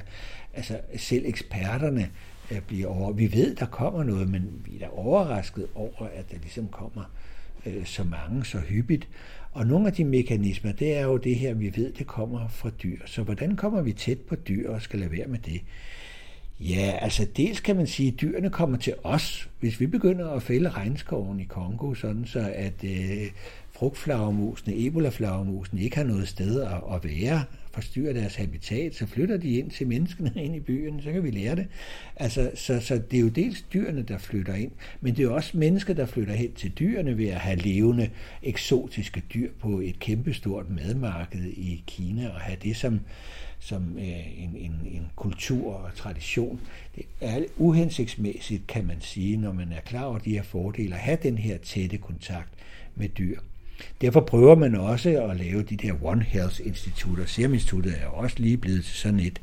Altså 0.53 0.79
selv 0.97 1.25
eksperterne 1.25 2.09
øh, 2.51 2.61
bliver 2.61 2.87
over. 2.87 3.11
Vi 3.11 3.33
ved, 3.33 3.55
der 3.55 3.65
kommer 3.65 4.03
noget, 4.03 4.29
men 4.29 4.61
vi 4.65 4.75
er 4.75 4.79
da 4.79 4.87
overrasket 4.91 5.67
over, 5.75 6.07
at 6.15 6.31
der 6.31 6.37
ligesom 6.37 6.67
kommer 6.67 7.03
øh, 7.65 7.85
så 7.85 8.03
mange 8.03 8.45
så 8.45 8.59
hyppigt. 8.59 9.07
Og 9.51 9.67
nogle 9.67 9.87
af 9.87 9.93
de 9.93 10.05
mekanismer, 10.05 10.71
det 10.71 10.97
er 10.97 11.03
jo 11.03 11.17
det 11.17 11.35
her, 11.35 11.53
vi 11.53 11.71
ved, 11.75 11.93
det 11.93 12.07
kommer 12.07 12.47
fra 12.47 12.69
dyr. 12.69 12.99
Så 13.05 13.23
hvordan 13.23 13.55
kommer 13.55 13.81
vi 13.81 13.93
tæt 13.93 14.19
på 14.19 14.35
dyr 14.35 14.69
og 14.69 14.81
skal 14.81 14.99
lade 14.99 15.11
være 15.11 15.27
med 15.27 15.39
det? 15.39 15.61
Ja, 16.59 16.97
altså 17.01 17.27
dels 17.37 17.59
kan 17.59 17.75
man 17.75 17.87
sige, 17.87 18.11
at 18.13 18.21
dyrene 18.21 18.49
kommer 18.49 18.77
til 18.77 18.93
os. 19.03 19.49
Hvis 19.59 19.79
vi 19.79 19.87
begynder 19.87 20.29
at 20.29 20.43
fælde 20.43 20.69
regnskoven 20.69 21.39
i 21.39 21.43
Kongo, 21.43 21.93
sådan 21.93 22.25
så 22.25 22.51
at 22.55 22.83
øh, 22.83 23.31
frugtflagermusene, 23.75 24.85
ebolaflagermusene 24.85 25.81
ikke 25.81 25.97
har 25.97 26.03
noget 26.03 26.27
sted 26.27 26.61
at, 26.61 26.81
at 26.93 27.03
være, 27.03 27.43
forstyrrer 27.71 28.13
deres 28.13 28.35
habitat, 28.35 28.95
så 28.95 29.05
flytter 29.05 29.37
de 29.37 29.57
ind 29.57 29.71
til 29.71 29.87
menneskene 29.87 30.31
ind 30.45 30.55
i 30.55 30.59
byen, 30.59 31.01
så 31.01 31.11
kan 31.11 31.23
vi 31.23 31.31
lære 31.31 31.55
det. 31.55 31.67
Altså, 32.15 32.51
så, 32.55 32.79
så 32.79 33.01
det 33.11 33.17
er 33.17 33.21
jo 33.21 33.29
dels 33.29 33.61
dyrene, 33.73 34.01
der 34.01 34.17
flytter 34.17 34.53
ind, 34.53 34.71
men 35.01 35.15
det 35.15 35.25
er 35.25 35.29
også 35.29 35.57
mennesker, 35.57 35.93
der 35.93 36.05
flytter 36.05 36.33
hen 36.33 36.53
til 36.53 36.71
dyrene 36.71 37.17
ved 37.17 37.27
at 37.27 37.39
have 37.39 37.57
levende, 37.57 38.09
eksotiske 38.43 39.23
dyr 39.33 39.51
på 39.59 39.79
et 39.79 39.99
kæmpestort 39.99 40.69
madmarked 40.69 41.45
i 41.45 41.83
Kina, 41.87 42.29
og 42.29 42.39
have 42.39 42.57
det 42.63 42.75
som, 42.75 42.99
som 43.59 43.97
øh, 43.97 44.43
en, 44.43 44.55
en, 44.57 44.71
en 44.91 45.07
kultur 45.15 45.73
og 45.73 45.95
tradition. 45.95 46.61
Det 46.95 47.05
er 47.21 47.43
uhensigtsmæssigt, 47.57 48.67
kan 48.67 48.85
man 48.85 49.01
sige, 49.01 49.37
når 49.37 49.53
man 49.53 49.71
er 49.71 49.81
klar 49.81 50.03
over 50.03 50.19
de 50.19 50.31
her 50.31 50.43
fordele, 50.43 50.95
at 50.95 51.01
have 51.01 51.17
den 51.23 51.37
her 51.37 51.57
tætte 51.57 51.97
kontakt 51.97 52.49
med 52.95 53.09
dyr. 53.09 53.39
Derfor 54.01 54.21
prøver 54.21 54.55
man 54.55 54.75
også 54.75 55.23
at 55.29 55.37
lave 55.37 55.63
de 55.63 55.75
der 55.75 55.93
One 56.01 56.23
Health 56.23 56.61
institutter. 56.63 57.25
Serum 57.25 57.53
Instituttet 57.53 57.93
er 58.01 58.07
også 58.07 58.35
lige 58.39 58.57
blevet 58.57 58.85
til 58.85 58.95
sådan 58.95 59.19
et, 59.19 59.41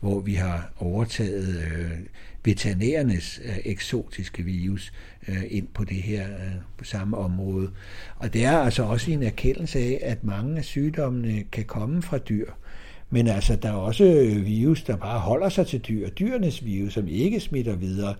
hvor 0.00 0.20
vi 0.20 0.34
har 0.34 0.72
overtaget 0.78 1.56
øh, 1.56 1.90
veterinærernes 2.44 3.40
øh, 3.44 3.56
eksotiske 3.64 4.42
virus 4.42 4.92
øh, 5.28 5.42
ind 5.50 5.66
på 5.74 5.84
det 5.84 5.96
her 5.96 6.28
øh, 6.28 6.52
på 6.78 6.84
samme 6.84 7.16
område. 7.16 7.70
Og 8.16 8.32
det 8.32 8.44
er 8.44 8.58
altså 8.58 8.82
også 8.82 9.10
en 9.10 9.22
erkendelse 9.22 9.78
af, 9.78 9.98
at 10.02 10.24
mange 10.24 10.58
af 10.58 10.64
sygdommene 10.64 11.44
kan 11.52 11.64
komme 11.64 12.02
fra 12.02 12.18
dyr. 12.18 12.46
Men 13.10 13.26
altså, 13.26 13.56
der 13.56 13.68
er 13.68 13.72
også 13.72 14.04
virus, 14.44 14.82
der 14.82 14.96
bare 14.96 15.20
holder 15.20 15.48
sig 15.48 15.66
til 15.66 15.80
dyr. 15.80 16.08
Dyrenes 16.08 16.64
virus, 16.64 16.92
som 16.92 17.08
ikke 17.08 17.40
smitter 17.40 17.76
videre. 17.76 18.14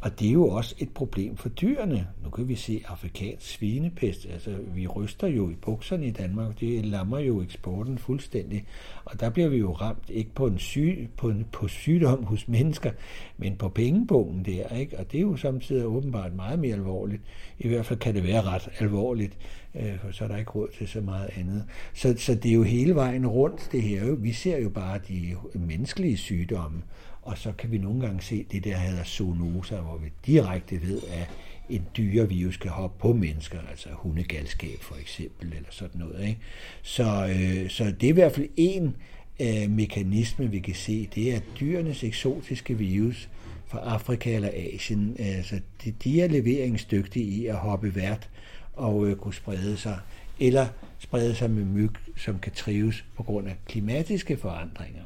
Og 0.00 0.20
det 0.20 0.28
er 0.28 0.32
jo 0.32 0.48
også 0.48 0.74
et 0.78 0.90
problem 0.94 1.36
for 1.36 1.48
dyrene. 1.48 2.06
Nu 2.24 2.30
kan 2.30 2.48
vi 2.48 2.54
se 2.54 2.82
afrikansk 2.88 3.46
svinepest. 3.46 4.26
Altså, 4.32 4.56
vi 4.74 4.86
ryster 4.86 5.26
jo 5.26 5.50
i 5.50 5.54
bukserne 5.54 6.06
i 6.06 6.10
Danmark. 6.10 6.60
Det 6.60 6.86
lammer 6.86 7.18
jo 7.18 7.42
eksporten 7.42 7.98
fuldstændig. 7.98 8.66
Og 9.04 9.20
der 9.20 9.30
bliver 9.30 9.48
vi 9.48 9.56
jo 9.56 9.72
ramt 9.72 10.10
ikke 10.10 10.34
på 10.34 10.46
en 10.46 10.58
syg, 10.58 11.08
på, 11.16 11.28
en, 11.28 11.46
på 11.52 11.68
sygdom 11.68 12.24
hos 12.24 12.48
mennesker, 12.48 12.90
men 13.36 13.56
på 13.56 13.68
pengebungen 13.68 14.44
der. 14.44 14.76
Ikke? 14.76 14.98
Og 14.98 15.12
det 15.12 15.18
er 15.18 15.22
jo 15.22 15.36
samtidig 15.36 15.86
åbenbart 15.86 16.34
meget 16.34 16.58
mere 16.58 16.74
alvorligt. 16.74 17.22
I 17.58 17.68
hvert 17.68 17.86
fald 17.86 17.98
kan 17.98 18.14
det 18.14 18.24
være 18.24 18.42
ret 18.42 18.68
alvorligt, 18.78 19.38
øh, 19.74 19.98
for 20.00 20.12
så 20.12 20.24
er 20.24 20.28
der 20.28 20.36
ikke 20.36 20.50
råd 20.50 20.68
til 20.78 20.88
så 20.88 21.00
meget 21.00 21.30
andet. 21.36 21.64
Så, 21.94 22.14
så 22.18 22.34
det 22.34 22.50
er 22.50 22.54
jo 22.54 22.62
hele 22.62 22.94
vejen 22.94 23.26
rundt 23.26 23.68
det 23.72 23.82
her. 23.82 24.14
Vi 24.14 24.32
ser 24.32 24.58
jo 24.58 24.68
bare 24.68 25.00
de 25.08 25.36
menneskelige 25.54 26.16
sygdomme, 26.16 26.82
og 27.28 27.38
så 27.38 27.52
kan 27.52 27.70
vi 27.70 27.78
nogle 27.78 28.00
gange 28.00 28.22
se 28.22 28.46
det 28.52 28.64
der 28.64 28.76
hedder 28.76 29.04
zoonoser, 29.04 29.80
hvor 29.80 29.96
vi 29.96 30.08
direkte 30.26 30.82
ved, 30.82 31.02
at 31.12 31.30
en 31.70 31.86
dyrevirus 31.96 32.56
kan 32.56 32.70
hoppe 32.70 33.00
på 33.00 33.12
mennesker, 33.12 33.58
altså 33.70 33.88
hundegalskab 33.92 34.78
for 34.80 34.94
eksempel, 34.94 35.52
eller 35.52 35.68
sådan 35.70 36.00
noget. 36.00 36.28
Ikke? 36.28 36.40
Så, 36.82 37.04
øh, 37.04 37.70
så 37.70 37.84
det 37.84 38.02
er 38.02 38.08
i 38.08 38.12
hvert 38.12 38.32
fald 38.32 38.48
en 38.56 38.96
øh, 39.40 39.70
mekanisme, 39.70 40.50
vi 40.50 40.58
kan 40.58 40.74
se, 40.74 41.08
det 41.14 41.34
er 41.34 41.40
dyrenes 41.60 42.04
eksotiske 42.04 42.78
virus 42.78 43.28
fra 43.66 43.78
Afrika 43.78 44.34
eller 44.34 44.50
Asien. 44.74 45.16
Altså, 45.18 45.60
de, 45.84 45.90
de 46.04 46.20
er 46.20 46.28
leveringsdygtige 46.28 47.24
i 47.24 47.46
at 47.46 47.56
hoppe 47.56 47.94
vært 47.94 48.30
og 48.72 49.06
øh, 49.06 49.16
kunne 49.16 49.34
sprede 49.34 49.76
sig, 49.76 49.98
eller 50.40 50.66
sprede 50.98 51.34
sig 51.34 51.50
med 51.50 51.64
myg, 51.64 51.92
som 52.16 52.38
kan 52.38 52.52
trives 52.52 53.04
på 53.16 53.22
grund 53.22 53.48
af 53.48 53.56
klimatiske 53.66 54.36
forandringer. 54.36 55.04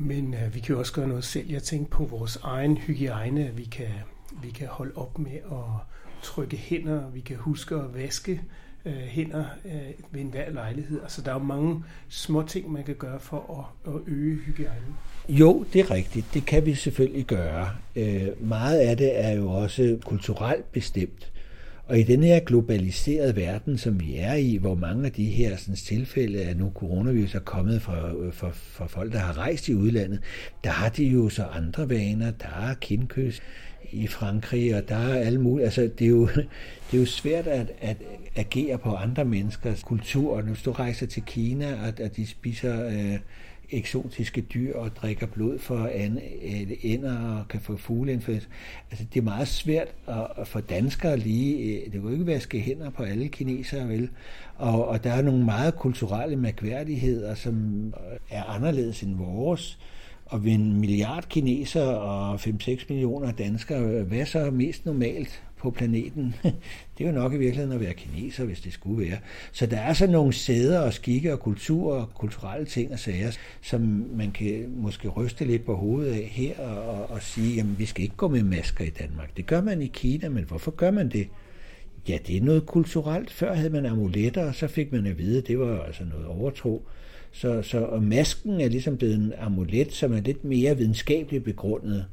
Men 0.00 0.34
øh, 0.34 0.54
vi 0.54 0.60
kan 0.60 0.72
jo 0.72 0.78
også 0.78 0.92
gøre 0.92 1.08
noget 1.08 1.24
selv. 1.24 1.50
Jeg 1.50 1.62
tænker 1.62 1.90
på 1.90 2.04
vores 2.04 2.36
egen 2.36 2.76
hygiejne. 2.76 3.50
Vi 3.54 3.64
kan, 3.64 3.88
vi 4.42 4.50
kan 4.50 4.68
holde 4.68 4.92
op 4.96 5.18
med 5.18 5.32
at 5.32 5.86
trykke 6.22 6.56
hænder. 6.56 7.10
Vi 7.10 7.20
kan 7.20 7.36
huske 7.36 7.74
at 7.74 7.94
vaske 7.94 8.40
øh, 8.84 8.92
hænder 8.92 9.44
øh, 9.64 9.72
ved 10.10 10.20
enhver 10.20 10.50
lejlighed. 10.50 11.02
Altså 11.02 11.22
der 11.22 11.30
er 11.30 11.34
jo 11.34 11.42
mange 11.42 11.84
små 12.08 12.42
ting, 12.42 12.72
man 12.72 12.84
kan 12.84 12.94
gøre 12.94 13.20
for 13.20 13.70
at, 13.86 13.94
at 13.94 14.00
øge 14.06 14.36
hygiejnen. 14.36 14.96
Jo, 15.28 15.64
det 15.72 15.80
er 15.80 15.90
rigtigt. 15.90 16.26
Det 16.34 16.46
kan 16.46 16.66
vi 16.66 16.74
selvfølgelig 16.74 17.24
gøre. 17.24 17.68
Øh, 17.96 18.28
meget 18.48 18.78
af 18.78 18.96
det 18.96 19.24
er 19.24 19.30
jo 19.30 19.50
også 19.50 19.98
kulturelt 20.04 20.72
bestemt. 20.72 21.32
Og 21.90 21.98
i 21.98 22.02
den 22.02 22.22
her 22.22 22.40
globaliserede 22.40 23.36
verden, 23.36 23.78
som 23.78 24.00
vi 24.00 24.16
er 24.16 24.34
i, 24.34 24.56
hvor 24.56 24.74
mange 24.74 25.06
af 25.06 25.12
de 25.12 25.24
her 25.24 25.56
sådan, 25.56 25.74
tilfælde 25.74 26.42
af 26.42 26.56
nu 26.56 26.72
coronavirus 26.74 27.34
er 27.34 27.40
kommet 27.40 27.82
fra, 27.82 28.14
øh, 28.14 28.32
fra, 28.32 28.50
fra 28.52 28.86
folk, 28.86 29.12
der 29.12 29.18
har 29.18 29.38
rejst 29.38 29.68
i 29.68 29.74
udlandet, 29.74 30.20
der 30.64 30.70
har 30.70 30.88
de 30.88 31.04
jo 31.04 31.28
så 31.28 31.44
andre 31.44 31.88
vaner. 31.88 32.30
Der 32.30 32.68
er 32.70 32.74
kindkys 32.74 33.42
i 33.92 34.06
Frankrig, 34.06 34.76
og 34.76 34.88
der 34.88 34.96
er 34.96 35.14
alle 35.14 35.40
mulige. 35.40 35.64
Altså, 35.64 35.90
det 35.98 36.04
er 36.04 36.08
jo, 36.08 36.26
det 36.90 36.94
er 36.96 36.98
jo 36.98 37.06
svært 37.06 37.46
at, 37.46 37.72
at 37.80 37.96
agere 38.36 38.78
på 38.78 38.94
andre 38.94 39.24
menneskers 39.24 39.82
kultur. 39.82 40.40
Hvis 40.40 40.62
du 40.62 40.72
rejser 40.72 41.06
til 41.06 41.22
Kina, 41.22 41.88
at, 41.88 42.00
at 42.00 42.16
de 42.16 42.26
spiser... 42.26 42.86
Øh, 42.86 43.18
eksotiske 43.70 44.40
dyr 44.40 44.76
og 44.76 44.96
drikker 44.96 45.26
blod 45.26 45.58
for 45.58 45.86
ender 46.82 47.32
øh, 47.32 47.38
og 47.38 47.48
kan 47.48 47.60
få 47.60 47.76
fugleinfluenza. 47.76 48.46
Altså, 48.90 49.06
det 49.14 49.20
er 49.20 49.24
meget 49.24 49.48
svært 49.48 49.88
at, 50.38 50.48
for 50.48 50.60
danskere 50.60 51.16
lige, 51.16 51.56
øh, 51.56 51.84
det 51.84 51.92
kan 51.92 52.00
jo 52.00 52.08
ikke 52.08 52.26
vaske 52.26 52.60
hænder 52.60 52.90
på 52.90 53.02
alle 53.02 53.28
kinesere, 53.28 53.88
vel? 53.88 54.10
Og, 54.56 54.88
og 54.88 55.04
der 55.04 55.12
er 55.12 55.22
nogle 55.22 55.44
meget 55.44 55.76
kulturelle 55.76 56.36
mærkværdigheder, 56.36 57.34
som 57.34 57.84
er 58.30 58.44
anderledes 58.44 59.02
end 59.02 59.16
vores. 59.16 59.78
Og 60.30 60.44
ved 60.44 60.52
en 60.52 60.80
milliard 60.80 61.24
kineser 61.28 61.86
og 61.86 62.34
5-6 62.34 62.84
millioner 62.88 63.32
danskere, 63.32 64.02
hvad 64.02 64.26
så 64.26 64.38
er 64.38 64.50
mest 64.50 64.86
normalt? 64.86 65.42
på 65.60 65.70
planeten. 65.70 66.34
Det 66.98 67.06
er 67.06 67.10
jo 67.10 67.14
nok 67.14 67.32
i 67.32 67.36
virkeligheden 67.36 67.72
at 67.72 67.80
være 67.80 67.94
kineser, 67.94 68.44
hvis 68.44 68.60
det 68.60 68.72
skulle 68.72 69.08
være. 69.10 69.18
Så 69.52 69.66
der 69.66 69.76
er 69.76 69.92
sådan 69.92 70.12
nogle 70.12 70.32
sæder 70.32 70.80
og 70.80 70.92
skikke 70.92 71.32
og 71.32 71.40
kultur 71.40 71.94
og 71.94 72.14
kulturelle 72.14 72.66
ting 72.66 72.92
og 72.92 72.98
sager, 72.98 73.30
som 73.62 74.06
man 74.14 74.30
kan 74.30 74.74
måske 74.76 75.08
ryste 75.08 75.44
lidt 75.44 75.64
på 75.64 75.76
hovedet 75.76 76.12
af 76.12 76.28
her 76.30 76.58
og, 76.58 77.10
og 77.10 77.22
sige, 77.22 77.54
jamen 77.54 77.78
vi 77.78 77.86
skal 77.86 78.02
ikke 78.02 78.16
gå 78.16 78.28
med 78.28 78.42
masker 78.42 78.84
i 78.84 78.90
Danmark. 78.90 79.36
Det 79.36 79.46
gør 79.46 79.62
man 79.62 79.82
i 79.82 79.86
Kina, 79.86 80.28
men 80.28 80.44
hvorfor 80.44 80.70
gør 80.70 80.90
man 80.90 81.08
det? 81.08 81.28
Ja, 82.08 82.18
det 82.26 82.36
er 82.36 82.42
noget 82.42 82.66
kulturelt. 82.66 83.30
Før 83.30 83.54
havde 83.54 83.70
man 83.70 83.86
amuletter, 83.86 84.44
og 84.44 84.54
så 84.54 84.68
fik 84.68 84.92
man 84.92 85.06
at 85.06 85.18
vide, 85.18 85.38
at 85.38 85.46
det 85.46 85.58
var 85.58 85.82
altså 85.82 86.04
noget 86.04 86.26
overtro. 86.26 86.82
Så, 87.32 87.62
så 87.62 87.78
og 87.78 88.02
masken 88.02 88.60
er 88.60 88.68
ligesom 88.68 88.96
blevet 88.96 89.14
en 89.14 89.32
amulet, 89.38 89.92
som 89.92 90.12
er 90.12 90.20
lidt 90.20 90.44
mere 90.44 90.76
videnskabeligt 90.76 91.44
begrundet. 91.44 92.06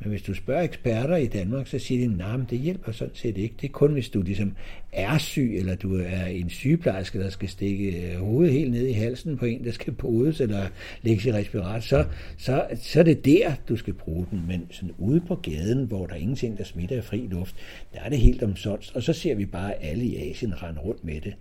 Men 0.00 0.10
hvis 0.10 0.22
du 0.22 0.34
spørger 0.34 0.62
eksperter 0.62 1.16
i 1.16 1.26
Danmark, 1.26 1.66
så 1.66 1.78
siger 1.78 2.08
de, 2.08 2.16
nej, 2.16 2.36
det 2.50 2.58
hjælper 2.58 2.92
sådan 2.92 3.14
set 3.14 3.38
ikke. 3.38 3.54
Det 3.60 3.68
er 3.68 3.72
kun, 3.72 3.92
hvis 3.92 4.08
du 4.08 4.22
ligesom 4.22 4.56
er 4.92 5.18
syg, 5.18 5.56
eller 5.58 5.74
du 5.74 5.96
er 5.96 6.24
en 6.24 6.50
sygeplejerske, 6.50 7.20
der 7.20 7.30
skal 7.30 7.48
stikke 7.48 8.12
øh, 8.12 8.20
hovedet 8.20 8.52
helt 8.52 8.70
ned 8.70 8.86
i 8.86 8.92
halsen 8.92 9.36
på 9.36 9.44
en, 9.44 9.64
der 9.64 9.72
skal 9.72 9.92
podes 9.92 10.40
eller 10.40 10.66
lægges 11.02 11.26
i 11.26 11.32
respirat, 11.32 11.84
så, 11.84 12.04
så, 12.38 12.66
så 12.82 13.00
er 13.00 13.04
det 13.04 13.24
der, 13.24 13.52
du 13.68 13.76
skal 13.76 13.94
bruge 13.94 14.26
den. 14.30 14.42
Men 14.48 14.66
sådan 14.70 14.94
ude 14.98 15.20
på 15.20 15.34
gaden, 15.34 15.86
hvor 15.86 16.06
der 16.06 16.14
er 16.14 16.18
ingenting, 16.18 16.58
der 16.58 16.64
smitter 16.64 16.96
af 16.96 17.04
fri 17.04 17.28
luft, 17.30 17.54
der 17.94 18.00
er 18.00 18.08
det 18.08 18.18
helt 18.18 18.42
omsonst. 18.42 18.96
Og 18.96 19.02
så 19.02 19.12
ser 19.12 19.34
vi 19.34 19.46
bare 19.46 19.82
alle 19.82 20.04
i 20.04 20.30
Asien 20.30 20.62
rende 20.62 20.80
rundt 20.80 21.04
med 21.04 21.20
det. 21.20 21.34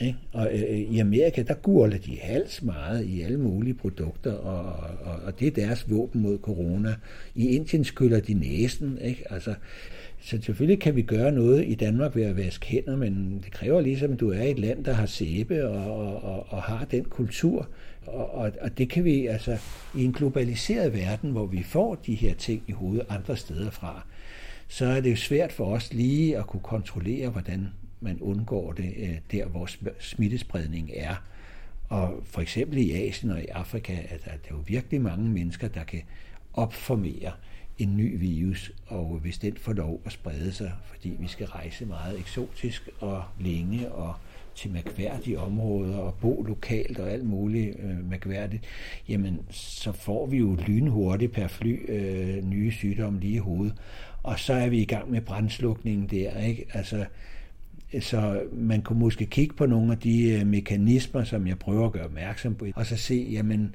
Ikke? 0.00 0.18
Og 0.32 0.48
øh, 0.52 0.78
i 0.78 0.98
Amerika, 0.98 1.42
der 1.42 1.54
gurler 1.54 1.98
de 1.98 2.18
hals 2.20 2.62
meget 2.62 3.04
i 3.04 3.22
alle 3.22 3.38
mulige 3.38 3.74
produkter, 3.74 4.32
og, 4.32 4.64
og, 5.04 5.16
og 5.24 5.40
det 5.40 5.46
er 5.46 5.66
deres 5.66 5.90
våben 5.90 6.22
mod 6.22 6.38
corona. 6.38 6.94
I 7.34 7.48
Indien 7.48 7.84
skyller 7.84 8.20
de 8.20 8.34
næsen. 8.34 8.98
Ikke? 9.02 9.32
Altså, 9.32 9.54
så 10.20 10.38
selvfølgelig 10.42 10.80
kan 10.80 10.96
vi 10.96 11.02
gøre 11.02 11.32
noget 11.32 11.64
i 11.66 11.74
Danmark 11.74 12.16
ved 12.16 12.22
at 12.22 12.36
vaske 12.36 12.66
hænder, 12.66 12.96
men 12.96 13.40
det 13.44 13.52
kræver 13.52 13.80
ligesom, 13.80 14.12
at 14.12 14.20
du 14.20 14.30
er 14.30 14.42
et 14.42 14.58
land, 14.58 14.84
der 14.84 14.92
har 14.92 15.06
sæbe 15.06 15.68
og, 15.68 15.96
og, 15.96 16.24
og, 16.24 16.46
og 16.48 16.62
har 16.62 16.84
den 16.84 17.04
kultur. 17.04 17.68
Og, 18.06 18.34
og, 18.34 18.52
og 18.60 18.78
det 18.78 18.88
kan 18.88 19.04
vi 19.04 19.26
altså 19.26 19.58
i 19.96 20.04
en 20.04 20.12
globaliseret 20.12 20.94
verden, 20.94 21.30
hvor 21.30 21.46
vi 21.46 21.62
får 21.62 21.94
de 21.94 22.14
her 22.14 22.34
ting 22.34 22.62
i 22.66 22.72
hovedet 22.72 23.06
andre 23.08 23.36
steder 23.36 23.70
fra, 23.70 24.06
så 24.68 24.86
er 24.86 25.00
det 25.00 25.10
jo 25.10 25.16
svært 25.16 25.52
for 25.52 25.64
os 25.64 25.92
lige 25.92 26.38
at 26.38 26.46
kunne 26.46 26.62
kontrollere, 26.62 27.28
hvordan 27.28 27.68
man 28.00 28.18
undgår 28.20 28.72
det 28.72 28.94
øh, 28.96 29.18
der, 29.30 29.46
hvor 29.46 29.68
smittespredning 29.98 30.90
er. 30.94 31.14
Og 31.88 32.22
for 32.24 32.40
eksempel 32.40 32.78
i 32.78 32.92
Asien 32.92 33.32
og 33.32 33.40
i 33.40 33.46
Afrika, 33.46 33.92
at 34.08 34.24
der 34.24 34.30
er 34.30 34.36
jo 34.50 34.56
virkelig 34.66 35.00
mange 35.00 35.28
mennesker, 35.28 35.68
der 35.68 35.84
kan 35.84 36.02
opformere 36.52 37.32
en 37.78 37.96
ny 37.96 38.18
virus, 38.18 38.72
og 38.86 39.18
hvis 39.22 39.38
den 39.38 39.56
får 39.56 39.72
lov 39.72 40.00
at 40.04 40.12
sprede 40.12 40.52
sig, 40.52 40.72
fordi 40.84 41.16
vi 41.20 41.26
skal 41.28 41.46
rejse 41.46 41.86
meget 41.86 42.18
eksotisk 42.18 42.88
og 43.00 43.24
længe 43.40 43.92
og 43.92 44.14
til 44.54 44.70
mærkværdige 44.70 45.38
områder 45.38 45.96
og 45.96 46.14
bo 46.14 46.42
lokalt 46.48 46.98
og 46.98 47.10
alt 47.10 47.24
muligt 47.24 47.76
øh, 47.78 48.10
mærkværdigt, 48.10 48.64
jamen 49.08 49.40
så 49.50 49.92
får 49.92 50.26
vi 50.26 50.36
jo 50.36 50.58
lynhurtigt 50.66 51.32
per 51.32 51.48
fly 51.48 51.90
øh, 51.90 52.44
nye 52.44 52.72
sygdomme 52.72 53.20
lige 53.20 53.34
i 53.34 53.38
hovedet. 53.38 53.74
Og 54.22 54.38
så 54.38 54.52
er 54.52 54.68
vi 54.68 54.78
i 54.78 54.84
gang 54.84 55.10
med 55.10 55.20
brandslukningen 55.20 56.06
der, 56.06 56.38
ikke? 56.38 56.66
Altså, 56.72 57.04
så 58.00 58.42
man 58.52 58.82
kunne 58.82 58.98
måske 58.98 59.26
kigge 59.26 59.54
på 59.54 59.66
nogle 59.66 59.92
af 59.92 59.98
de 59.98 60.30
øh, 60.30 60.46
mekanismer, 60.46 61.24
som 61.24 61.46
jeg 61.46 61.58
prøver 61.58 61.86
at 61.86 61.92
gøre 61.92 62.04
opmærksom 62.04 62.54
på, 62.54 62.66
og 62.74 62.86
så 62.86 62.96
se, 62.96 63.28
jamen, 63.32 63.74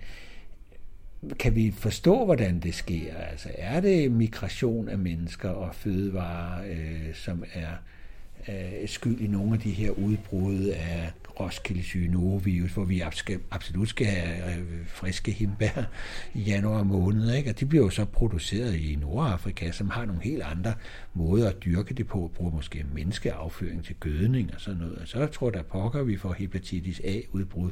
kan 1.39 1.55
vi 1.55 1.71
forstå, 1.71 2.25
hvordan 2.25 2.59
det 2.59 2.75
sker? 2.75 3.17
Altså, 3.17 3.49
er 3.57 3.79
det 3.79 4.11
migration 4.11 4.89
af 4.89 4.97
mennesker 4.97 5.49
og 5.49 5.75
fødevarer, 5.75 6.63
øh, 6.69 7.13
som 7.13 7.43
er 7.53 7.71
øh, 8.49 8.89
skyld 8.89 9.19
i 9.19 9.27
nogle 9.27 9.53
af 9.53 9.59
de 9.59 9.71
her 9.71 9.91
udbrud 9.91 10.65
af 10.67 11.11
Roskilde 11.39 11.83
syge 11.83 12.07
norovirus, 12.07 12.71
hvor 12.71 12.83
vi 12.83 12.99
absolut 13.51 13.89
skal 13.89 14.07
have 14.07 14.59
øh, 14.59 14.87
friske 14.87 15.31
himbær 15.31 15.83
i 16.33 16.39
januar 16.41 16.83
måned. 16.83 17.33
Ikke? 17.33 17.49
Og 17.49 17.59
de 17.59 17.65
bliver 17.65 17.83
jo 17.83 17.89
så 17.89 18.05
produceret 18.05 18.75
i 18.75 18.95
Nordafrika, 19.01 19.71
som 19.71 19.89
har 19.89 20.05
nogle 20.05 20.21
helt 20.21 20.43
andre 20.43 20.73
måder 21.13 21.49
at 21.49 21.63
dyrke 21.65 21.93
det 21.93 22.07
på, 22.07 22.31
bruger 22.35 22.51
måske 22.51 22.85
menneskeafføring 22.93 23.85
til 23.85 23.95
gødning 23.99 24.53
og 24.53 24.61
sådan 24.61 24.79
noget. 24.79 24.97
Og 24.97 25.07
så 25.07 25.25
tror 25.25 25.49
der 25.49 25.63
pokker, 25.63 26.03
vi 26.03 26.17
får 26.17 26.33
hepatitis 26.33 27.01
A-udbrud, 27.03 27.71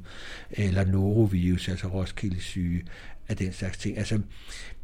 eller 0.51 0.85
norovirus, 0.85 1.67
altså 1.67 1.87
Roskilde 1.87 2.41
syge, 2.41 2.83
af 3.29 3.37
den 3.37 3.53
slags 3.53 3.77
ting. 3.77 3.97
Altså, 3.97 4.19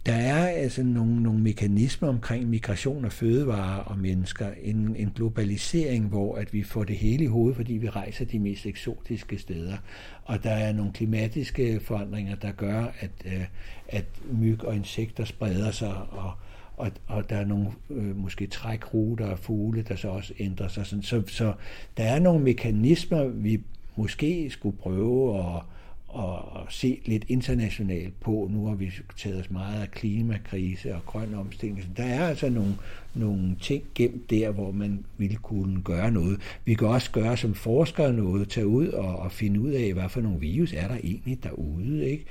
der 0.06 0.14
er 0.14 0.48
altså 0.48 0.84
nogle, 0.84 1.24
nogle 1.24 1.40
mekanismer 1.40 2.10
omkring 2.10 2.50
migration 2.50 3.06
af 3.06 3.12
fødevarer 3.12 3.80
og 3.80 3.98
mennesker, 3.98 4.48
en, 4.62 4.96
en 4.96 5.12
globalisering, 5.16 6.08
hvor 6.08 6.36
at 6.36 6.54
vi 6.54 6.64
får 6.64 6.84
det 6.84 6.98
hele 6.98 7.24
i 7.24 7.28
hovedet, 7.28 7.56
fordi 7.56 7.74
vi 7.74 7.90
rejser 7.90 8.26
de 8.26 8.40
mest 8.40 8.66
eksotiske 8.66 9.38
steder. 9.38 9.78
Og 10.24 10.44
der 10.44 10.52
er 10.52 10.74
nogle 10.74 10.92
klimatiske 10.92 11.80
forandringer, 11.80 12.36
der 12.36 12.52
gør, 12.52 12.86
at, 13.00 13.12
øh, 13.26 13.46
at 13.88 14.06
myg 14.32 14.64
og 14.64 14.76
insekter 14.76 15.26
spreder 15.26 15.72
sig, 15.72 15.96
og, 15.96 16.32
og, 16.78 16.92
og 17.08 17.30
der 17.30 17.36
er 17.36 17.46
nogle 17.46 17.68
øh, 17.90 18.18
måske 18.18 18.48
trækruter 18.48 19.28
af 19.28 19.40
fugle, 19.40 19.82
der 19.82 19.96
så 19.96 20.08
også 20.08 20.34
ændrer 20.40 20.68
sig. 20.68 20.86
Sådan. 20.86 21.04
Så, 21.04 21.24
så 21.28 21.54
der 21.98 22.04
er 22.04 22.20
nogle 22.20 22.44
mekanismer, 22.44 23.24
vi 23.24 23.62
måske 23.96 24.50
skulle 24.50 24.78
prøve 24.78 25.40
at 25.40 25.62
og 26.10 26.66
se 26.70 27.02
lidt 27.06 27.26
internationalt 27.28 28.20
på. 28.20 28.50
Nu 28.52 28.66
har 28.66 28.76
vi 28.76 28.92
taget 29.18 29.40
os 29.40 29.52
meget 29.52 29.82
af 29.82 29.92
klimakrise 29.92 30.96
og 30.96 31.06
grøn 31.06 31.34
omstilling. 31.34 31.98
Der 31.98 32.04
er 32.04 32.28
altså 32.28 32.50
nogle, 32.50 32.76
nogle 33.16 33.56
ting 33.62 33.84
gemt 33.96 34.30
der, 34.30 34.52
hvor 34.52 34.72
man 34.72 35.06
ville 35.18 35.36
kunne 35.36 35.82
gøre 35.82 36.12
noget. 36.12 36.40
Vi 36.66 36.74
kan 36.74 36.88
også 36.88 37.12
gøre 37.12 37.38
som 37.38 37.54
forskere 37.54 38.14
noget, 38.14 38.50
tage 38.50 38.68
ud 38.68 38.88
og, 38.88 39.16
og 39.16 39.32
finde 39.32 39.60
ud 39.60 39.72
af, 39.72 39.94
hvad 39.94 40.10
for 40.10 40.22
nogle 40.22 40.40
virus 40.40 40.74
er 40.74 40.88
der 40.88 40.98
egentlig 41.04 41.44
derude. 41.44 42.10
Ikke? 42.10 42.26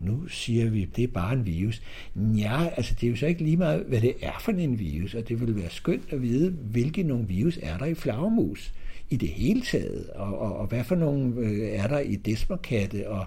Nu 0.00 0.28
siger 0.28 0.70
vi, 0.70 0.84
det 0.84 1.04
er 1.04 1.08
bare 1.08 1.32
en 1.32 1.46
virus. 1.46 1.82
Ja, 2.16 2.68
altså 2.76 2.94
det 3.00 3.06
er 3.06 3.10
jo 3.10 3.16
så 3.16 3.26
ikke 3.26 3.44
lige 3.44 3.56
meget, 3.56 3.84
hvad 3.88 4.00
det 4.00 4.14
er 4.22 4.38
for 4.40 4.52
en 4.52 4.78
virus, 4.78 5.14
og 5.14 5.28
det 5.28 5.40
vil 5.40 5.56
være 5.56 5.70
skønt 5.70 6.12
at 6.12 6.22
vide, 6.22 6.50
hvilke 6.50 7.02
nogle 7.02 7.28
virus 7.28 7.58
er 7.62 7.78
der 7.78 7.86
i 7.86 7.94
flagermus 7.94 8.72
i 9.14 9.16
det 9.16 9.28
hele 9.28 9.62
taget, 9.62 10.10
og, 10.14 10.38
og, 10.38 10.56
og 10.56 10.66
hvad 10.66 10.84
for 10.84 10.94
nogle 10.94 11.34
øh, 11.36 11.68
er 11.68 11.86
der 11.86 11.98
i 11.98 12.16
desmerkatte, 12.16 13.10
og, 13.10 13.26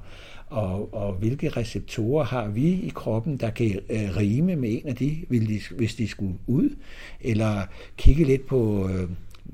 og, 0.49 0.93
og 0.93 1.13
hvilke 1.13 1.49
receptorer 1.49 2.25
har 2.25 2.47
vi 2.47 2.67
i 2.67 2.91
kroppen, 2.95 3.37
der 3.37 3.49
kan 3.49 3.79
øh, 3.89 4.17
rime 4.17 4.55
med 4.55 4.69
en 4.71 4.87
af 4.87 4.95
de, 4.95 5.25
hvis 5.77 5.95
de 5.95 6.07
skulle 6.07 6.35
ud, 6.47 6.69
eller 7.21 7.61
kigge 7.97 8.23
lidt 8.23 8.47
på... 8.47 8.89
Øh, 8.89 9.09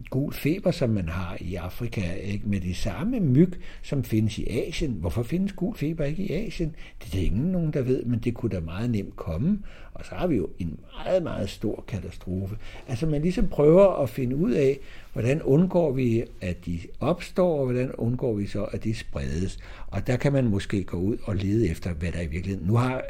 gul 0.09 0.33
feber, 0.33 0.71
som 0.71 0.89
man 0.89 1.09
har 1.09 1.37
i 1.39 1.55
Afrika, 1.55 2.13
ikke? 2.13 2.49
med 2.49 2.59
de 2.59 2.75
samme 2.75 3.19
myg, 3.19 3.53
som 3.81 4.03
findes 4.03 4.37
i 4.37 4.47
Asien. 4.47 4.91
Hvorfor 4.91 5.23
findes 5.23 5.53
gul 5.53 5.75
feber 5.75 6.05
ikke 6.05 6.23
i 6.23 6.31
Asien? 6.31 6.75
Det 6.99 7.13
er 7.13 7.17
der 7.17 7.25
ingen 7.25 7.51
nogen, 7.51 7.73
der 7.73 7.81
ved, 7.81 8.03
men 8.03 8.19
det 8.19 8.33
kunne 8.33 8.55
da 8.55 8.59
meget 8.59 8.89
nemt 8.89 9.15
komme. 9.15 9.59
Og 9.93 10.05
så 10.05 10.15
har 10.15 10.27
vi 10.27 10.35
jo 10.35 10.49
en 10.59 10.79
meget, 10.97 11.23
meget 11.23 11.49
stor 11.49 11.83
katastrofe. 11.87 12.57
Altså 12.87 13.05
man 13.05 13.21
ligesom 13.21 13.47
prøver 13.47 14.01
at 14.03 14.09
finde 14.09 14.35
ud 14.35 14.51
af, 14.51 14.79
hvordan 15.13 15.41
undgår 15.41 15.91
vi, 15.91 16.23
at 16.41 16.65
de 16.65 16.79
opstår, 16.99 17.59
og 17.59 17.65
hvordan 17.65 17.91
undgår 17.91 18.33
vi 18.33 18.47
så, 18.47 18.63
at 18.63 18.83
de 18.83 18.95
spredes. 18.95 19.59
Og 19.87 20.07
der 20.07 20.17
kan 20.17 20.33
man 20.33 20.47
måske 20.47 20.83
gå 20.83 20.97
ud 20.97 21.17
og 21.23 21.35
lede 21.35 21.69
efter, 21.69 21.93
hvad 21.93 22.11
der 22.11 22.21
i 22.21 22.27
virkeligheden 22.27 22.67
nu 22.67 22.75
har, 22.75 23.03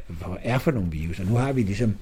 er 0.43 0.57
for 0.57 0.71
nogle 0.71 0.91
virus. 0.91 1.19
Og 1.19 1.25
nu 1.25 1.35
har 1.35 1.53
vi 1.53 1.61
ligesom 1.61 1.95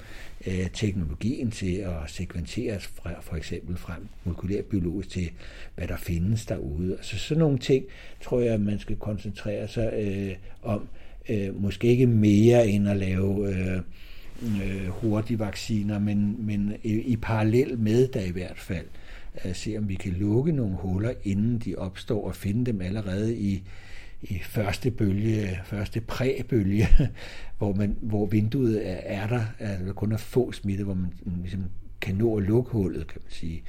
øh, 0.46 0.70
teknologien 0.72 1.50
til 1.50 1.76
at 1.76 1.92
sekventere 2.06 2.80
fra, 2.80 3.10
for 3.20 3.36
eksempel 3.36 3.76
frem 3.76 4.08
molekylærbiologisk 4.24 5.08
til, 5.08 5.30
hvad 5.74 5.88
der 5.88 5.96
findes 5.96 6.46
derude. 6.46 6.92
Altså 6.92 7.18
sådan 7.18 7.38
nogle 7.38 7.58
ting, 7.58 7.84
tror 8.20 8.40
jeg, 8.40 8.60
man 8.60 8.78
skal 8.78 8.96
koncentrere 8.96 9.68
sig 9.68 9.92
øh, 9.96 10.34
om. 10.62 10.88
Øh, 11.28 11.62
måske 11.62 11.88
ikke 11.88 12.06
mere 12.06 12.68
end 12.68 12.88
at 12.88 12.96
lave 12.96 13.48
øh, 13.48 13.80
øh, 14.42 14.88
hurtige 14.88 15.38
vacciner, 15.38 15.98
men, 15.98 16.46
men 16.46 16.72
i, 16.82 16.92
i 16.92 17.16
parallel 17.16 17.78
med 17.78 18.08
der 18.08 18.20
i 18.20 18.30
hvert 18.30 18.58
fald 18.58 18.86
at 19.34 19.56
se, 19.56 19.74
om 19.78 19.88
vi 19.88 19.94
kan 19.94 20.12
lukke 20.12 20.52
nogle 20.52 20.76
huller, 20.76 21.12
inden 21.24 21.58
de 21.58 21.74
opstår, 21.76 22.26
og 22.26 22.36
finde 22.36 22.66
dem 22.66 22.80
allerede 22.80 23.36
i, 23.36 23.62
i 24.22 24.38
første 24.38 24.90
bølge, 24.90 25.60
første 25.64 26.00
præbølge, 26.00 26.88
hvor, 27.58 27.74
man, 27.74 27.96
hvor 28.00 28.26
vinduet 28.26 28.88
er, 28.88 29.00
er 29.04 29.26
der, 29.26 29.44
altså 29.58 29.92
kun 29.92 30.12
er 30.12 30.16
få 30.16 30.52
smitte, 30.52 30.84
hvor 30.84 30.94
man 30.94 31.12
ligesom 31.40 31.64
kan 32.00 32.14
nå 32.14 32.36
at 32.36 32.42
lukke 32.42 32.70
hullet, 32.70 33.06
kan 33.06 33.20
man 33.24 33.32
sige. 33.32 33.62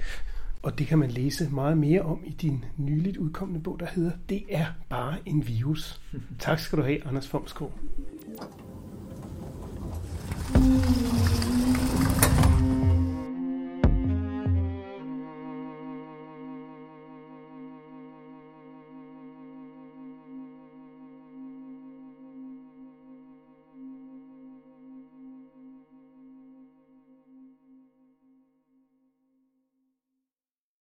Og 0.61 0.79
det 0.79 0.87
kan 0.87 0.99
man 0.99 1.11
læse 1.11 1.49
meget 1.49 1.77
mere 1.77 2.01
om 2.01 2.23
i 2.25 2.31
din 2.31 2.65
nyligt 2.77 3.17
udkommende 3.17 3.61
bog, 3.61 3.79
der 3.79 3.85
hedder 3.85 4.11
Det 4.29 4.43
er 4.49 4.65
bare 4.89 5.17
en 5.25 5.47
virus. 5.47 6.01
tak 6.39 6.59
skal 6.59 6.77
du 6.77 6.83
have, 6.83 7.07
Anders 7.07 7.27
Fomskov. 7.27 7.79
Mm. 10.55 11.52